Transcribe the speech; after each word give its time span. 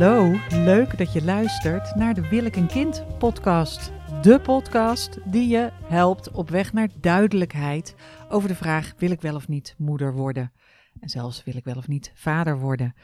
Hallo, 0.00 0.38
leuk 0.48 0.98
dat 0.98 1.12
je 1.12 1.24
luistert 1.24 1.94
naar 1.94 2.14
de 2.14 2.28
Wil 2.28 2.44
ik 2.44 2.56
een 2.56 2.66
kind 2.66 3.18
podcast. 3.18 3.92
De 4.22 4.40
podcast 4.40 5.18
die 5.32 5.48
je 5.48 5.70
helpt 5.84 6.30
op 6.30 6.50
weg 6.50 6.72
naar 6.72 6.88
duidelijkheid 7.00 7.94
over 8.28 8.48
de 8.48 8.54
vraag: 8.54 8.92
wil 8.98 9.10
ik 9.10 9.20
wel 9.20 9.34
of 9.34 9.48
niet 9.48 9.74
moeder 9.78 10.14
worden? 10.14 10.52
En 11.00 11.08
zelfs 11.08 11.44
wil 11.44 11.56
ik 11.56 11.64
wel 11.64 11.76
of 11.76 11.88
niet 11.88 12.12
vader 12.14 12.58
worden? 12.58 12.94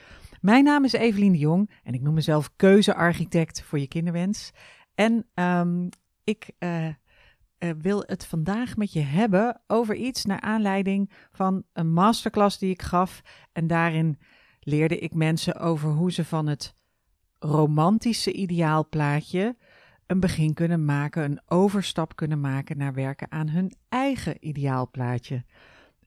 Mijn 0.40 0.64
naam 0.64 0.84
is 0.84 0.92
Evelien 0.92 1.32
de 1.32 1.38
Jong 1.38 1.70
en 1.82 1.94
ik 1.94 2.00
noem 2.00 2.14
mezelf 2.14 2.50
keuzearchitect 2.56 3.62
voor 3.62 3.78
je 3.78 3.88
kinderwens. 3.88 4.52
En 4.94 5.26
um, 5.34 5.88
ik 6.24 6.50
uh, 6.58 6.86
uh, 6.86 6.94
wil 7.78 8.02
het 8.06 8.26
vandaag 8.26 8.76
met 8.76 8.92
je 8.92 9.00
hebben 9.00 9.60
over 9.66 9.94
iets 9.94 10.24
naar 10.24 10.40
aanleiding 10.40 11.12
van 11.32 11.62
een 11.72 11.92
masterclass 11.92 12.58
die 12.58 12.70
ik 12.70 12.82
gaf. 12.82 13.22
En 13.52 13.66
daarin 13.66 14.18
leerde 14.60 14.98
ik 14.98 15.14
mensen 15.14 15.56
over 15.56 15.90
hoe 15.90 16.12
ze 16.12 16.24
van 16.24 16.46
het 16.46 16.75
romantische 17.38 18.32
ideaalplaatje 18.32 19.56
een 20.06 20.20
begin 20.20 20.54
kunnen 20.54 20.84
maken, 20.84 21.22
een 21.22 21.40
overstap 21.46 22.16
kunnen 22.16 22.40
maken 22.40 22.78
naar 22.78 22.94
werken 22.94 23.30
aan 23.30 23.48
hun 23.48 23.72
eigen 23.88 24.36
ideaalplaatje. 24.40 25.44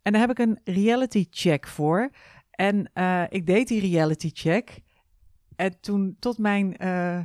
En 0.01 0.11
daar 0.11 0.21
heb 0.21 0.29
ik 0.29 0.39
een 0.39 0.59
reality 0.63 1.27
check 1.29 1.67
voor. 1.67 2.09
En 2.51 2.91
uh, 2.93 3.23
ik 3.29 3.45
deed 3.45 3.67
die 3.67 3.81
reality 3.81 4.29
check. 4.33 4.81
En 5.55 5.79
toen, 5.79 6.15
tot 6.19 6.37
mijn, 6.37 6.75
uh, 6.83 7.19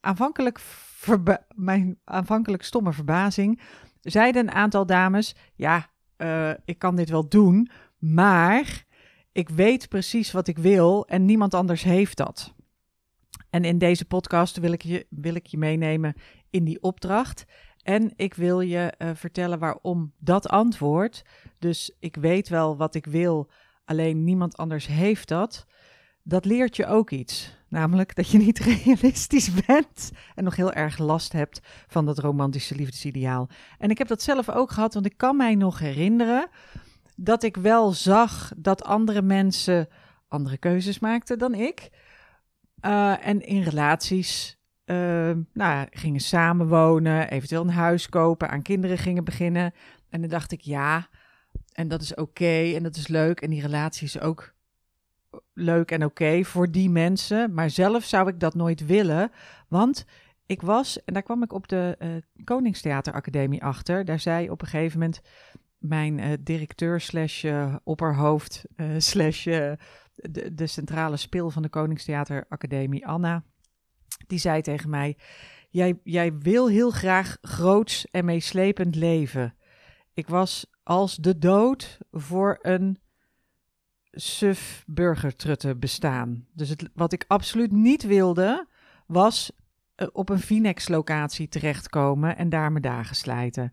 aanvankelijk, 0.00 0.60
mijn 1.54 1.98
aanvankelijk 2.04 2.62
stomme 2.62 2.92
verbazing, 2.92 3.60
zeiden 4.00 4.42
een 4.42 4.54
aantal 4.54 4.86
dames: 4.86 5.34
Ja, 5.54 5.90
uh, 6.18 6.50
ik 6.64 6.78
kan 6.78 6.96
dit 6.96 7.10
wel 7.10 7.28
doen, 7.28 7.70
maar 7.98 8.84
ik 9.32 9.48
weet 9.48 9.88
precies 9.88 10.32
wat 10.32 10.48
ik 10.48 10.58
wil 10.58 11.06
en 11.06 11.24
niemand 11.24 11.54
anders 11.54 11.82
heeft 11.82 12.16
dat. 12.16 12.53
En 13.54 13.64
in 13.64 13.78
deze 13.78 14.04
podcast 14.04 14.58
wil 14.58 14.72
ik 14.72 14.82
je, 14.82 15.06
wil 15.10 15.34
ik 15.34 15.46
je 15.46 15.58
meenemen 15.58 16.14
in 16.50 16.64
die 16.64 16.82
opdracht. 16.82 17.44
En 17.82 18.12
ik 18.16 18.34
wil 18.34 18.60
je 18.60 18.94
uh, 18.98 19.10
vertellen 19.14 19.58
waarom 19.58 20.12
dat 20.18 20.48
antwoord. 20.48 21.24
Dus 21.58 21.96
ik 21.98 22.16
weet 22.16 22.48
wel 22.48 22.76
wat 22.76 22.94
ik 22.94 23.06
wil, 23.06 23.50
alleen 23.84 24.24
niemand 24.24 24.56
anders 24.56 24.86
heeft 24.86 25.28
dat. 25.28 25.66
Dat 26.22 26.44
leert 26.44 26.76
je 26.76 26.86
ook 26.86 27.10
iets. 27.10 27.56
Namelijk 27.68 28.14
dat 28.14 28.28
je 28.28 28.38
niet 28.38 28.58
realistisch 28.84 29.50
bent 29.66 30.10
en 30.34 30.44
nog 30.44 30.56
heel 30.56 30.72
erg 30.72 30.98
last 30.98 31.32
hebt 31.32 31.60
van 31.86 32.06
dat 32.06 32.18
romantische 32.18 32.74
liefdesideaal. 32.74 33.48
En 33.78 33.90
ik 33.90 33.98
heb 33.98 34.08
dat 34.08 34.22
zelf 34.22 34.50
ook 34.50 34.70
gehad, 34.70 34.94
want 34.94 35.06
ik 35.06 35.16
kan 35.16 35.36
mij 35.36 35.54
nog 35.54 35.78
herinneren 35.78 36.48
dat 37.16 37.42
ik 37.42 37.56
wel 37.56 37.92
zag 37.92 38.52
dat 38.56 38.84
andere 38.84 39.22
mensen 39.22 39.88
andere 40.28 40.58
keuzes 40.58 40.98
maakten 40.98 41.38
dan 41.38 41.54
ik. 41.54 41.90
Uh, 42.84 43.26
en 43.26 43.40
in 43.40 43.62
relaties 43.62 44.58
uh, 44.84 45.30
nou, 45.52 45.86
gingen 45.90 46.20
samenwonen, 46.20 47.30
eventueel 47.30 47.62
een 47.62 47.70
huis 47.70 48.08
kopen, 48.08 48.50
aan 48.50 48.62
kinderen 48.62 48.98
gingen 48.98 49.24
beginnen. 49.24 49.72
En 50.10 50.20
dan 50.20 50.30
dacht 50.30 50.52
ik, 50.52 50.60
ja, 50.60 51.08
en 51.72 51.88
dat 51.88 52.02
is 52.02 52.14
oké 52.14 52.72
en 52.74 52.82
dat 52.82 52.96
is 52.96 53.08
leuk. 53.08 53.40
En 53.40 53.50
die 53.50 53.60
relatie 53.60 54.06
is 54.06 54.20
ook 54.20 54.54
leuk 55.54 55.90
en 55.90 56.04
oké 56.04 56.44
voor 56.44 56.70
die 56.70 56.90
mensen. 56.90 57.54
Maar 57.54 57.70
zelf 57.70 58.04
zou 58.04 58.28
ik 58.28 58.40
dat 58.40 58.54
nooit 58.54 58.86
willen, 58.86 59.30
want 59.68 60.04
ik 60.46 60.62
was, 60.62 61.04
en 61.04 61.12
daar 61.12 61.22
kwam 61.22 61.42
ik 61.42 61.52
op 61.52 61.68
de 61.68 61.96
uh, 61.98 62.44
Koningstheateracademie 62.44 63.62
achter. 63.62 64.04
Daar 64.04 64.20
zei 64.20 64.50
op 64.50 64.62
een 64.62 64.68
gegeven 64.68 64.98
moment 64.98 65.20
mijn 65.78 66.18
uh, 66.18 66.32
directeur 66.40 67.00
slash 67.00 67.44
opperhoofd 67.84 68.64
slash 68.98 69.48
de, 70.14 70.66
centrale 70.66 71.16
speel 71.16 71.50
van 71.50 71.62
de 71.62 71.68
Koningstheateracademie, 71.68 73.06
Anna, 73.06 73.44
die 74.26 74.38
zei 74.38 74.62
tegen 74.62 74.90
mij, 74.90 75.16
jij, 75.70 76.00
jij 76.02 76.38
wil 76.38 76.68
heel 76.68 76.90
graag 76.90 77.36
groots 77.40 78.10
en 78.10 78.24
meeslepend 78.24 78.94
leven. 78.94 79.54
Ik 80.14 80.28
was 80.28 80.66
als 80.82 81.16
de 81.16 81.38
dood 81.38 81.98
voor 82.10 82.58
een 82.62 82.98
suf 84.10 84.84
burgertrutte 84.86 85.76
bestaan. 85.76 86.46
Dus 86.52 86.68
het, 86.68 86.88
wat 86.94 87.12
ik 87.12 87.24
absoluut 87.28 87.72
niet 87.72 88.02
wilde, 88.02 88.68
was 89.06 89.52
op 90.12 90.28
een 90.28 90.38
Finex-locatie 90.38 91.48
terechtkomen 91.48 92.36
en 92.36 92.48
daar 92.48 92.70
mijn 92.70 92.82
dagen 92.82 93.16
slijten. 93.16 93.72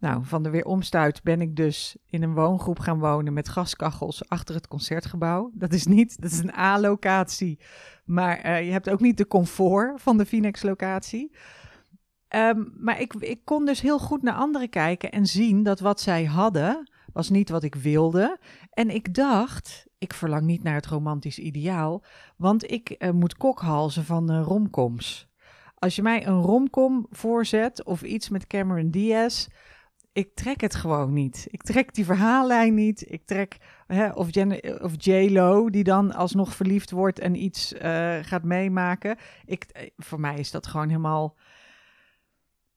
Nou, 0.00 0.24
van 0.24 0.42
de 0.42 0.50
weeromstuit 0.50 1.22
ben 1.22 1.40
ik 1.40 1.56
dus 1.56 1.96
in 2.06 2.22
een 2.22 2.34
woongroep 2.34 2.78
gaan 2.78 2.98
wonen 2.98 3.32
met 3.32 3.48
gaskachels 3.48 4.28
achter 4.28 4.54
het 4.54 4.68
concertgebouw. 4.68 5.50
Dat 5.54 5.72
is 5.72 5.86
niet, 5.86 6.20
dat 6.20 6.30
is 6.30 6.38
een 6.38 6.54
A-locatie, 6.54 7.58
maar 8.04 8.46
uh, 8.46 8.64
je 8.64 8.70
hebt 8.70 8.90
ook 8.90 9.00
niet 9.00 9.16
de 9.16 9.26
comfort 9.26 10.02
van 10.02 10.18
de 10.18 10.26
Phoenix-locatie. 10.26 11.36
Um, 12.28 12.72
maar 12.76 13.00
ik, 13.00 13.14
ik 13.14 13.44
kon 13.44 13.64
dus 13.64 13.80
heel 13.80 13.98
goed 13.98 14.22
naar 14.22 14.34
anderen 14.34 14.68
kijken 14.68 15.10
en 15.10 15.26
zien 15.26 15.62
dat 15.62 15.80
wat 15.80 16.00
zij 16.00 16.24
hadden, 16.24 16.90
was 17.12 17.30
niet 17.30 17.48
wat 17.48 17.62
ik 17.62 17.74
wilde. 17.74 18.38
En 18.70 18.90
ik 18.90 19.14
dacht, 19.14 19.86
ik 19.98 20.14
verlang 20.14 20.42
niet 20.42 20.62
naar 20.62 20.74
het 20.74 20.86
romantisch 20.86 21.38
ideaal, 21.38 22.04
want 22.36 22.70
ik 22.70 22.94
uh, 22.98 23.10
moet 23.10 23.36
kokhalzen 23.36 24.04
van 24.04 24.32
uh, 24.32 24.42
romcoms. 24.42 25.28
Als 25.74 25.96
je 25.96 26.02
mij 26.02 26.26
een 26.26 26.40
romcom 26.40 27.06
voorzet 27.10 27.84
of 27.84 28.02
iets 28.02 28.28
met 28.28 28.46
Cameron 28.46 28.90
Diaz, 28.90 29.46
ik 30.12 30.34
trek 30.34 30.60
het 30.60 30.74
gewoon 30.74 31.12
niet. 31.12 31.46
Ik 31.50 31.62
trek 31.62 31.94
die 31.94 32.04
verhaallijn 32.04 32.74
niet. 32.74 33.12
Ik 33.12 33.24
trek, 33.24 33.56
hè, 33.86 34.08
of, 34.08 34.28
of 34.80 34.92
J-Lo, 34.96 35.70
die 35.70 35.84
dan 35.84 36.12
alsnog 36.12 36.54
verliefd 36.54 36.90
wordt 36.90 37.18
en 37.18 37.42
iets 37.42 37.72
uh, 37.72 38.18
gaat 38.22 38.44
meemaken. 38.44 39.16
Ik, 39.44 39.64
eh, 39.64 39.90
voor 39.96 40.20
mij 40.20 40.38
is 40.38 40.50
dat 40.50 40.66
gewoon 40.66 40.88
helemaal... 40.88 41.36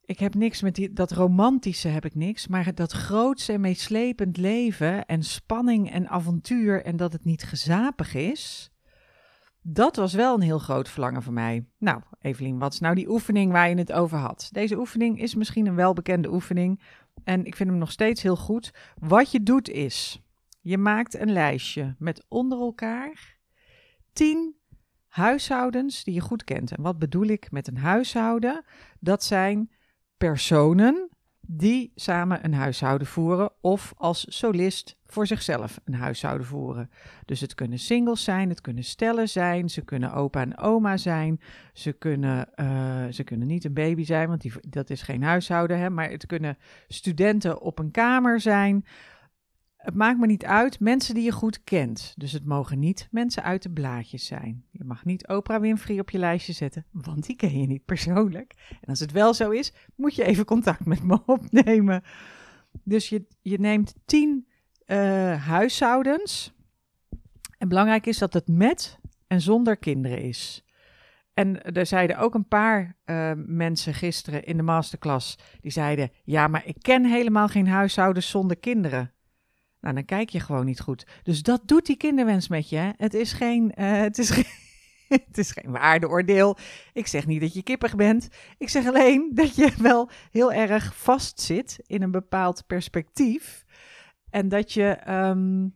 Ik 0.06 0.20
heb 0.20 0.36
niks 0.36 0.62
met 0.62 0.76
die, 0.76 0.94
dat 0.94 1.12
romantische 1.12 1.88
heb 1.88 2.06
ik 2.06 2.16
niks, 2.16 2.48
maar 2.48 2.76
dat 2.76 2.92
grootste 2.92 3.54
en 3.54 3.62
meeslepend 3.62 4.38
leven 4.38 5.06
en 5.06 5.24
spanning 5.24 5.92
en 5.92 6.08
avontuur 6.08 6.84
en 6.84 6.98
dat 6.98 7.14
het 7.14 7.26
niet 7.26 7.44
gezapig 7.44 8.14
is, 8.14 8.74
dat 9.66 9.96
was 9.96 10.14
wel 10.14 10.36
een 10.36 10.42
heel 10.42 10.60
groot 10.60 10.90
verlangen 10.90 11.24
voor 11.24 11.34
mij. 11.34 11.66
Nou, 11.78 12.02
Evelien, 12.22 12.60
wat 12.60 12.74
is 12.74 12.80
nou 12.80 12.96
die 12.96 13.10
oefening 13.10 13.52
waar 13.52 13.70
je 13.70 13.76
het 13.76 13.92
over 13.92 14.18
had? 14.18 14.50
Deze 14.52 14.78
oefening 14.78 15.22
is 15.22 15.36
misschien 15.36 15.66
een 15.66 15.76
welbekende 15.76 16.32
oefening, 16.32 16.82
en 17.24 17.46
ik 17.46 17.56
vind 17.56 17.70
hem 17.70 17.78
nog 17.78 17.92
steeds 17.92 18.22
heel 18.22 18.36
goed. 18.36 18.74
Wat 19.00 19.32
je 19.32 19.44
doet 19.44 19.70
is, 19.70 20.22
je 20.62 20.78
maakt 20.78 21.20
een 21.20 21.32
lijstje 21.32 21.96
met 22.00 22.26
onder 22.28 22.60
elkaar 22.60 23.38
10 24.14 24.56
huishoudens 25.08 26.04
die 26.04 26.14
je 26.14 26.22
goed 26.22 26.44
kent. 26.44 26.72
En 26.72 26.82
wat 26.82 27.00
bedoel 27.00 27.28
ik 27.28 27.52
met 27.52 27.68
een 27.68 27.78
huishouden? 27.78 28.66
Dat 29.00 29.24
zijn 29.24 29.72
personen 30.18 31.10
die 31.48 31.92
samen 31.96 32.46
een 32.46 32.54
huishouden 32.54 33.08
voeren 33.08 33.52
of 33.62 33.94
als 33.98 34.26
solist 34.30 34.98
voor 35.06 35.28
zichzelf 35.28 35.80
een 35.86 35.94
huishouden 35.94 36.48
voeren. 36.48 36.90
Dus 37.26 37.42
het 37.42 37.56
kunnen 37.56 37.80
singles 37.80 38.24
zijn, 38.24 38.50
het 38.50 38.62
kunnen 38.62 38.84
stellen 38.84 39.30
zijn, 39.30 39.70
ze 39.70 39.82
kunnen 39.82 40.14
opa 40.14 40.42
en 40.42 40.58
oma 40.58 40.98
zijn, 40.98 41.42
ze 41.74 41.92
kunnen, 41.92 42.50
uh, 42.56 43.06
ze 43.10 43.24
kunnen 43.24 43.48
niet 43.48 43.66
een 43.66 43.74
baby 43.74 44.04
zijn, 44.04 44.28
want 44.28 44.42
die, 44.42 44.52
dat 44.70 44.90
is 44.90 45.02
geen 45.02 45.24
huishouden, 45.24 45.80
hè, 45.80 45.90
maar 45.90 46.10
het 46.10 46.26
kunnen 46.26 46.58
studenten 46.88 47.62
op 47.62 47.80
een 47.80 47.92
kamer 47.92 48.40
zijn. 48.40 48.86
Het 49.84 49.96
maakt 49.96 50.20
me 50.20 50.26
niet 50.26 50.46
uit, 50.46 50.80
mensen 50.80 51.16
die 51.16 51.24
je 51.24 51.32
goed 51.32 51.64
kent. 51.64 52.14
Dus 52.18 52.32
het 52.32 52.46
mogen 52.46 52.80
niet 52.80 53.08
mensen 53.12 53.44
uit 53.44 53.64
de 53.64 53.70
blaadjes 53.70 54.26
zijn. 54.26 54.66
Je 54.72 54.84
mag 54.84 55.06
niet 55.06 55.28
Oprah 55.28 55.62
Winfrey 55.62 56.00
op 56.00 56.10
je 56.10 56.18
lijstje 56.18 56.54
zetten, 56.54 56.86
want 56.92 57.26
die 57.26 57.36
ken 57.36 57.60
je 57.60 57.68
niet 57.68 57.86
persoonlijk. 57.86 58.54
En 58.70 58.88
als 58.88 59.00
het 59.00 59.12
wel 59.12 59.34
zo 59.34 59.50
is, 59.50 59.74
moet 59.96 60.16
je 60.16 60.24
even 60.24 60.46
contact 60.46 60.86
met 60.86 61.04
me 61.04 61.20
opnemen. 61.26 62.04
Dus 62.84 63.10
je, 63.10 63.26
je 63.42 63.60
neemt 63.60 63.96
tien 64.06 64.48
uh, 64.88 65.46
huishoudens. 65.46 66.54
En 67.58 67.68
belangrijk 67.68 68.06
is 68.06 68.18
dat 68.18 68.34
het 68.34 68.48
met 68.48 69.00
en 69.28 69.42
zonder 69.42 69.78
kinderen 69.78 70.22
is. 70.22 70.66
En 71.34 71.64
er 71.74 71.86
zeiden 71.86 72.18
ook 72.18 72.34
een 72.34 72.48
paar 72.48 72.98
uh, 73.06 73.32
mensen 73.36 73.94
gisteren 73.94 74.44
in 74.44 74.58
de 74.58 74.64
masterclass, 74.64 75.38
die 75.62 75.72
zeiden, 75.72 76.12
ja, 76.24 76.48
maar 76.48 76.66
ik 76.66 76.78
ken 76.82 77.06
helemaal 77.06 77.48
geen 77.48 77.68
huishoudens 77.68 78.30
zonder 78.30 78.58
kinderen. 78.58 79.14
Nou, 79.84 79.96
dan 79.96 80.06
kijk 80.06 80.30
je 80.30 80.40
gewoon 80.40 80.66
niet 80.66 80.80
goed. 80.80 81.06
Dus 81.24 81.42
dat 81.42 81.62
doet 81.66 81.86
die 81.86 81.98
kinderwens 81.98 82.48
met 82.48 82.70
je. 82.70 82.94
Het 82.98 83.14
is 83.14 83.34
geen, 83.34 83.72
uh, 83.80 83.92
het 83.92 84.18
is 84.18 84.30
het 85.08 85.38
is 85.38 85.52
geen 85.52 85.72
waardeoordeel. 85.72 86.58
Ik 86.94 87.08
zeg 87.08 87.28
niet 87.28 87.42
dat 87.42 87.54
je 87.54 87.64
kippig 87.64 87.96
bent. 87.96 88.28
Ik 88.58 88.70
zeg 88.70 88.88
alleen 88.88 89.32
dat 89.34 89.56
je 89.56 89.72
wel 89.78 90.10
heel 90.32 90.54
erg 90.54 90.96
vastzit 90.96 91.80
in 91.86 92.02
een 92.02 92.12
bepaald 92.12 92.64
perspectief. 92.68 93.66
En 94.30 94.50
dat 94.50 94.74
je. 94.74 94.98
Um, 95.10 95.74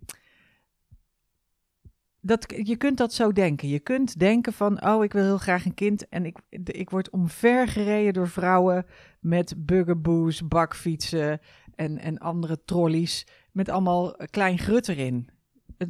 dat, 2.21 2.53
je 2.63 2.75
kunt 2.75 2.97
dat 2.97 3.13
zo 3.13 3.31
denken. 3.31 3.67
Je 3.67 3.79
kunt 3.79 4.19
denken 4.19 4.53
van, 4.53 4.85
oh, 4.85 5.03
ik 5.03 5.13
wil 5.13 5.23
heel 5.23 5.37
graag 5.37 5.65
een 5.65 5.73
kind 5.73 6.09
en 6.09 6.25
ik, 6.25 6.37
ik 6.65 6.89
word 6.89 7.09
omvergereden 7.09 8.13
door 8.13 8.29
vrouwen 8.29 8.85
met 9.19 9.53
buggerboos, 9.57 10.47
bakfietsen 10.47 11.39
en, 11.75 11.97
en 11.97 12.17
andere 12.17 12.63
trolleys 12.65 13.27
met 13.57 13.69
allemaal 13.69 14.15
klein 14.29 14.57
grut 14.57 14.87
erin. 14.87 15.29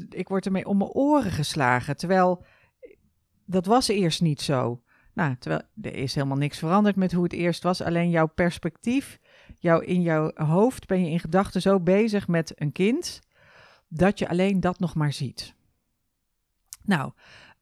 Ik 0.09 0.27
word 0.27 0.45
ermee 0.45 0.67
om 0.67 0.77
mijn 0.77 0.89
oren 0.89 1.31
geslagen. 1.31 1.97
Terwijl 1.97 2.45
dat 3.45 3.65
was 3.65 3.87
eerst 3.87 4.21
niet 4.21 4.41
zo. 4.41 4.81
Nou, 5.13 5.35
terwijl 5.39 5.61
er 5.81 5.95
is 5.95 6.15
helemaal 6.15 6.37
niks 6.37 6.57
veranderd 6.57 6.95
met 6.95 7.11
hoe 7.11 7.23
het 7.23 7.33
eerst 7.33 7.63
was. 7.63 7.81
Alleen 7.81 8.09
jouw 8.09 8.27
perspectief, 8.27 9.19
jouw, 9.59 9.79
in 9.79 10.01
jouw 10.01 10.31
hoofd 10.33 10.87
ben 10.87 11.03
je 11.03 11.09
in 11.09 11.19
gedachten 11.19 11.61
zo 11.61 11.79
bezig 11.79 12.27
met 12.27 12.51
een 12.55 12.71
kind, 12.71 13.21
dat 13.87 14.19
je 14.19 14.29
alleen 14.29 14.59
dat 14.59 14.79
nog 14.79 14.95
maar 14.95 15.13
ziet. 15.13 15.55
Nou, 16.83 17.11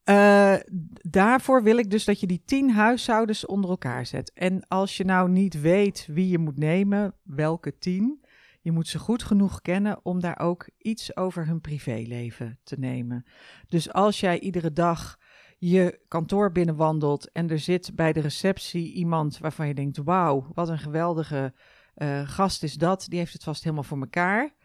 uh, 0.10 0.56
daarvoor 1.01 1.63
wil 1.63 1.78
ik 1.78 1.92
dus 1.92 2.06
dat 2.06 2.19
je 2.19 2.28
die 2.28 2.42
tien 2.46 2.72
huishoudens 2.72 3.46
onder 3.46 3.69
elkaar 3.69 4.06
zet. 4.06 4.31
En 4.34 4.68
als 4.68 4.98
je 4.98 5.06
nou 5.06 5.30
niet 5.30 5.62
weet 5.62 6.08
wie 6.12 6.30
je 6.30 6.38
moet 6.38 6.58
nemen, 6.58 7.13
welke 7.24 7.78
tien, 7.78 8.25
je 8.66 8.72
moet 8.72 8.88
ze 8.88 9.00
goed 9.00 9.24
genoeg 9.24 9.62
kennen 9.62 10.00
om 10.04 10.20
daar 10.20 10.40
ook 10.40 10.70
iets 10.78 11.16
over 11.16 11.48
hun 11.48 11.62
privéleven 11.62 12.60
te 12.64 12.80
nemen. 12.80 13.26
Dus 13.68 13.94
als 13.94 14.20
jij 14.20 14.40
iedere 14.40 14.74
dag 14.74 15.20
je 15.58 16.00
kantoor 16.08 16.52
binnenwandelt 16.52 17.32
en 17.32 17.50
er 17.50 17.60
zit 17.60 17.96
bij 17.96 18.14
de 18.14 18.20
receptie 18.20 18.94
iemand 18.94 19.38
waarvan 19.38 19.68
je 19.68 19.74
denkt: 19.74 19.98
wauw, 19.98 20.52
wat 20.54 20.70
een 20.70 20.80
geweldige 20.80 21.54
uh, 21.96 22.30
gast 22.30 22.64
is 22.64 22.74
dat, 22.74 23.06
die 23.10 23.20
heeft 23.20 23.34
het 23.34 23.44
vast 23.44 23.64
helemaal 23.64 23.84
voor 23.84 24.00
elkaar. 24.00 24.56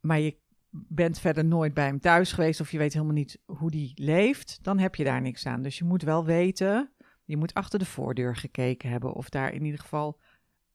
Maar 0.00 0.20
je 0.20 0.36
bent 0.70 1.18
verder 1.18 1.44
nooit 1.44 1.74
bij 1.74 1.86
hem 1.86 2.00
thuis 2.00 2.32
geweest 2.32 2.60
of 2.60 2.70
je 2.70 2.78
weet 2.78 2.92
helemaal 2.92 3.14
niet 3.14 3.38
hoe 3.44 3.70
die 3.70 3.92
leeft, 3.94 4.58
dan 4.62 4.78
heb 4.78 4.94
je 4.94 5.04
daar 5.04 5.20
niks 5.20 5.46
aan. 5.46 5.62
Dus 5.62 5.78
je 5.78 5.84
moet 5.84 6.02
wel 6.02 6.24
weten, 6.24 6.92
je 7.24 7.36
moet 7.36 7.54
achter 7.54 7.78
de 7.78 7.86
voordeur 7.86 8.36
gekeken 8.36 8.90
hebben 8.90 9.12
of 9.12 9.28
daar 9.28 9.52
in 9.52 9.64
ieder 9.64 9.80
geval 9.80 10.20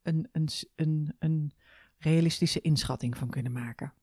een, 0.01 0.29
een, 0.31 0.49
een, 0.75 1.15
een 1.19 1.53
realistische 2.03 2.61
inschatting 2.61 3.17
van 3.17 3.29
kunnen 3.29 3.51
maken. 3.51 3.93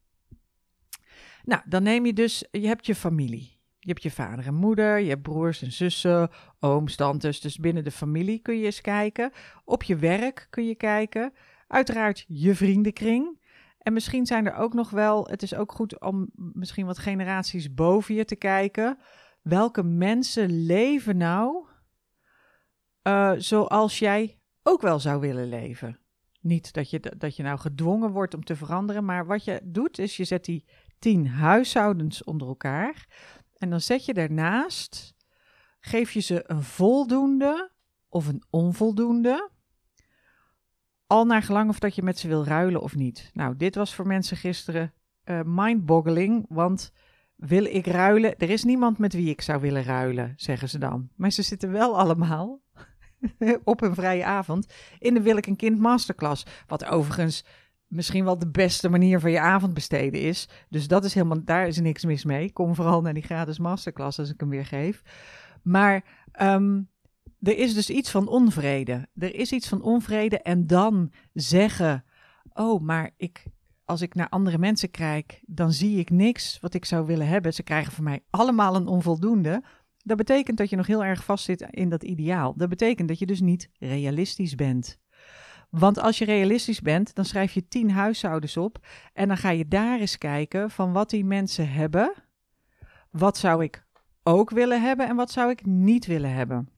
Nou, 1.44 1.62
dan 1.64 1.82
neem 1.82 2.06
je 2.06 2.12
dus, 2.12 2.44
je 2.50 2.66
hebt 2.66 2.86
je 2.86 2.94
familie. 2.94 3.58
Je 3.78 3.88
hebt 3.88 4.02
je 4.02 4.10
vader 4.10 4.46
en 4.46 4.54
moeder, 4.54 4.98
je 4.98 5.08
hebt 5.08 5.22
broers 5.22 5.62
en 5.62 5.72
zussen, 5.72 6.30
ooms, 6.58 6.96
tantes. 6.96 7.40
Dus 7.40 7.56
binnen 7.56 7.84
de 7.84 7.90
familie 7.90 8.38
kun 8.38 8.58
je 8.58 8.64
eens 8.64 8.80
kijken. 8.80 9.32
Op 9.64 9.82
je 9.82 9.96
werk 9.96 10.46
kun 10.50 10.66
je 10.66 10.74
kijken. 10.74 11.32
Uiteraard 11.66 12.24
je 12.28 12.54
vriendenkring. 12.54 13.38
En 13.78 13.92
misschien 13.92 14.26
zijn 14.26 14.46
er 14.46 14.54
ook 14.54 14.74
nog 14.74 14.90
wel, 14.90 15.26
het 15.26 15.42
is 15.42 15.54
ook 15.54 15.72
goed 15.72 16.00
om 16.00 16.30
misschien 16.34 16.86
wat 16.86 16.98
generaties 16.98 17.74
boven 17.74 18.14
je 18.14 18.24
te 18.24 18.36
kijken. 18.36 18.98
Welke 19.42 19.82
mensen 19.82 20.64
leven 20.66 21.16
nou 21.16 21.66
uh, 23.02 23.32
zoals 23.36 23.98
jij 23.98 24.38
ook 24.62 24.80
wel 24.80 25.00
zou 25.00 25.20
willen 25.20 25.48
leven? 25.48 25.99
Niet 26.40 26.72
dat 26.72 26.90
je, 26.90 27.14
dat 27.18 27.36
je 27.36 27.42
nou 27.42 27.58
gedwongen 27.58 28.10
wordt 28.10 28.34
om 28.34 28.44
te 28.44 28.56
veranderen, 28.56 29.04
maar 29.04 29.26
wat 29.26 29.44
je 29.44 29.60
doet 29.64 29.98
is 29.98 30.16
je 30.16 30.24
zet 30.24 30.44
die 30.44 30.64
tien 30.98 31.28
huishoudens 31.28 32.24
onder 32.24 32.48
elkaar. 32.48 33.06
En 33.56 33.70
dan 33.70 33.80
zet 33.80 34.04
je 34.04 34.14
daarnaast, 34.14 35.14
geef 35.80 36.12
je 36.12 36.20
ze 36.20 36.44
een 36.46 36.62
voldoende 36.62 37.70
of 38.08 38.26
een 38.26 38.42
onvoldoende. 38.50 39.50
Al 41.06 41.24
naar 41.24 41.42
gelang 41.42 41.68
of 41.68 41.78
dat 41.78 41.94
je 41.94 42.02
met 42.02 42.18
ze 42.18 42.28
wil 42.28 42.44
ruilen 42.44 42.80
of 42.80 42.94
niet. 42.94 43.30
Nou, 43.32 43.56
dit 43.56 43.74
was 43.74 43.94
voor 43.94 44.06
mensen 44.06 44.36
gisteren 44.36 44.92
uh, 45.24 45.40
mindboggling, 45.44 46.46
want 46.48 46.92
wil 47.36 47.64
ik 47.64 47.86
ruilen? 47.86 48.38
Er 48.38 48.50
is 48.50 48.64
niemand 48.64 48.98
met 48.98 49.12
wie 49.12 49.30
ik 49.30 49.40
zou 49.40 49.60
willen 49.60 49.82
ruilen, 49.82 50.32
zeggen 50.36 50.68
ze 50.68 50.78
dan. 50.78 51.08
Maar 51.16 51.30
ze 51.30 51.42
zitten 51.42 51.70
wel 51.70 51.98
allemaal 51.98 52.60
op 53.64 53.82
een 53.82 53.94
vrije 53.94 54.24
avond 54.24 54.72
in 54.98 55.14
de 55.14 55.22
Wil 55.22 55.36
ik 55.36 55.46
een 55.46 55.56
kind 55.56 55.78
masterclass. 55.78 56.46
Wat 56.66 56.84
overigens 56.84 57.44
misschien 57.86 58.24
wel 58.24 58.38
de 58.38 58.50
beste 58.50 58.88
manier 58.88 59.20
van 59.20 59.30
je 59.30 59.40
avond 59.40 59.74
besteden 59.74 60.20
is. 60.20 60.48
Dus 60.68 60.88
dat 60.88 61.04
is 61.04 61.14
helemaal, 61.14 61.44
daar 61.44 61.66
is 61.66 61.80
niks 61.80 62.04
mis 62.04 62.24
mee. 62.24 62.52
Kom 62.52 62.74
vooral 62.74 63.00
naar 63.00 63.14
die 63.14 63.22
gratis 63.22 63.58
masterclass 63.58 64.18
als 64.18 64.30
ik 64.30 64.40
hem 64.40 64.48
weer 64.48 64.66
geef. 64.66 65.02
Maar 65.62 66.04
um, 66.40 66.88
er 67.40 67.58
is 67.58 67.74
dus 67.74 67.90
iets 67.90 68.10
van 68.10 68.28
onvrede. 68.28 69.08
Er 69.14 69.34
is 69.34 69.52
iets 69.52 69.68
van 69.68 69.82
onvrede 69.82 70.40
en 70.40 70.66
dan 70.66 71.12
zeggen: 71.32 72.04
Oh, 72.52 72.80
maar 72.80 73.10
ik, 73.16 73.44
als 73.84 74.00
ik 74.00 74.14
naar 74.14 74.28
andere 74.28 74.58
mensen 74.58 74.90
kijk, 74.90 75.42
dan 75.46 75.72
zie 75.72 75.98
ik 75.98 76.10
niks 76.10 76.58
wat 76.60 76.74
ik 76.74 76.84
zou 76.84 77.06
willen 77.06 77.26
hebben. 77.26 77.54
Ze 77.54 77.62
krijgen 77.62 77.92
van 77.92 78.04
mij 78.04 78.22
allemaal 78.30 78.74
een 78.74 78.86
onvoldoende. 78.86 79.62
Dat 80.02 80.16
betekent 80.16 80.58
dat 80.58 80.70
je 80.70 80.76
nog 80.76 80.86
heel 80.86 81.04
erg 81.04 81.24
vastzit 81.24 81.66
in 81.70 81.88
dat 81.88 82.02
ideaal. 82.02 82.54
Dat 82.56 82.68
betekent 82.68 83.08
dat 83.08 83.18
je 83.18 83.26
dus 83.26 83.40
niet 83.40 83.70
realistisch 83.78 84.54
bent. 84.54 84.98
Want 85.70 85.98
als 85.98 86.18
je 86.18 86.24
realistisch 86.24 86.80
bent, 86.80 87.14
dan 87.14 87.24
schrijf 87.24 87.52
je 87.52 87.68
tien 87.68 87.90
huishoudens 87.90 88.56
op 88.56 88.86
en 89.12 89.28
dan 89.28 89.36
ga 89.36 89.50
je 89.50 89.68
daar 89.68 90.00
eens 90.00 90.18
kijken 90.18 90.70
van 90.70 90.92
wat 90.92 91.10
die 91.10 91.24
mensen 91.24 91.72
hebben. 91.72 92.12
Wat 93.10 93.38
zou 93.38 93.62
ik 93.62 93.84
ook 94.22 94.50
willen 94.50 94.82
hebben 94.82 95.08
en 95.08 95.16
wat 95.16 95.30
zou 95.30 95.50
ik 95.50 95.66
niet 95.66 96.06
willen 96.06 96.32
hebben? 96.32 96.68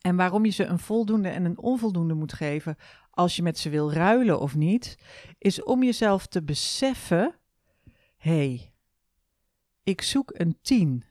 En 0.00 0.16
waarom 0.16 0.44
je 0.44 0.50
ze 0.50 0.64
een 0.64 0.78
voldoende 0.78 1.28
en 1.28 1.44
een 1.44 1.58
onvoldoende 1.58 2.14
moet 2.14 2.32
geven 2.32 2.76
als 3.18 3.36
je 3.36 3.42
met 3.42 3.58
ze 3.58 3.70
wil 3.70 3.92
ruilen 3.92 4.40
of 4.40 4.56
niet, 4.56 4.98
is 5.38 5.62
om 5.62 5.82
jezelf 5.82 6.26
te 6.26 6.42
beseffen: 6.42 7.34
hé, 8.16 8.30
hey, 8.30 8.72
ik 9.82 10.02
zoek 10.02 10.30
een 10.34 10.58
tien. 10.62 11.04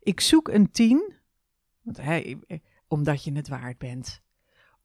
Ik 0.00 0.20
zoek 0.20 0.48
een 0.48 0.70
tien, 0.70 1.14
want, 1.82 1.96
hey, 1.96 2.38
omdat 2.88 3.24
je 3.24 3.32
het 3.32 3.48
waard 3.48 3.78
bent 3.78 4.22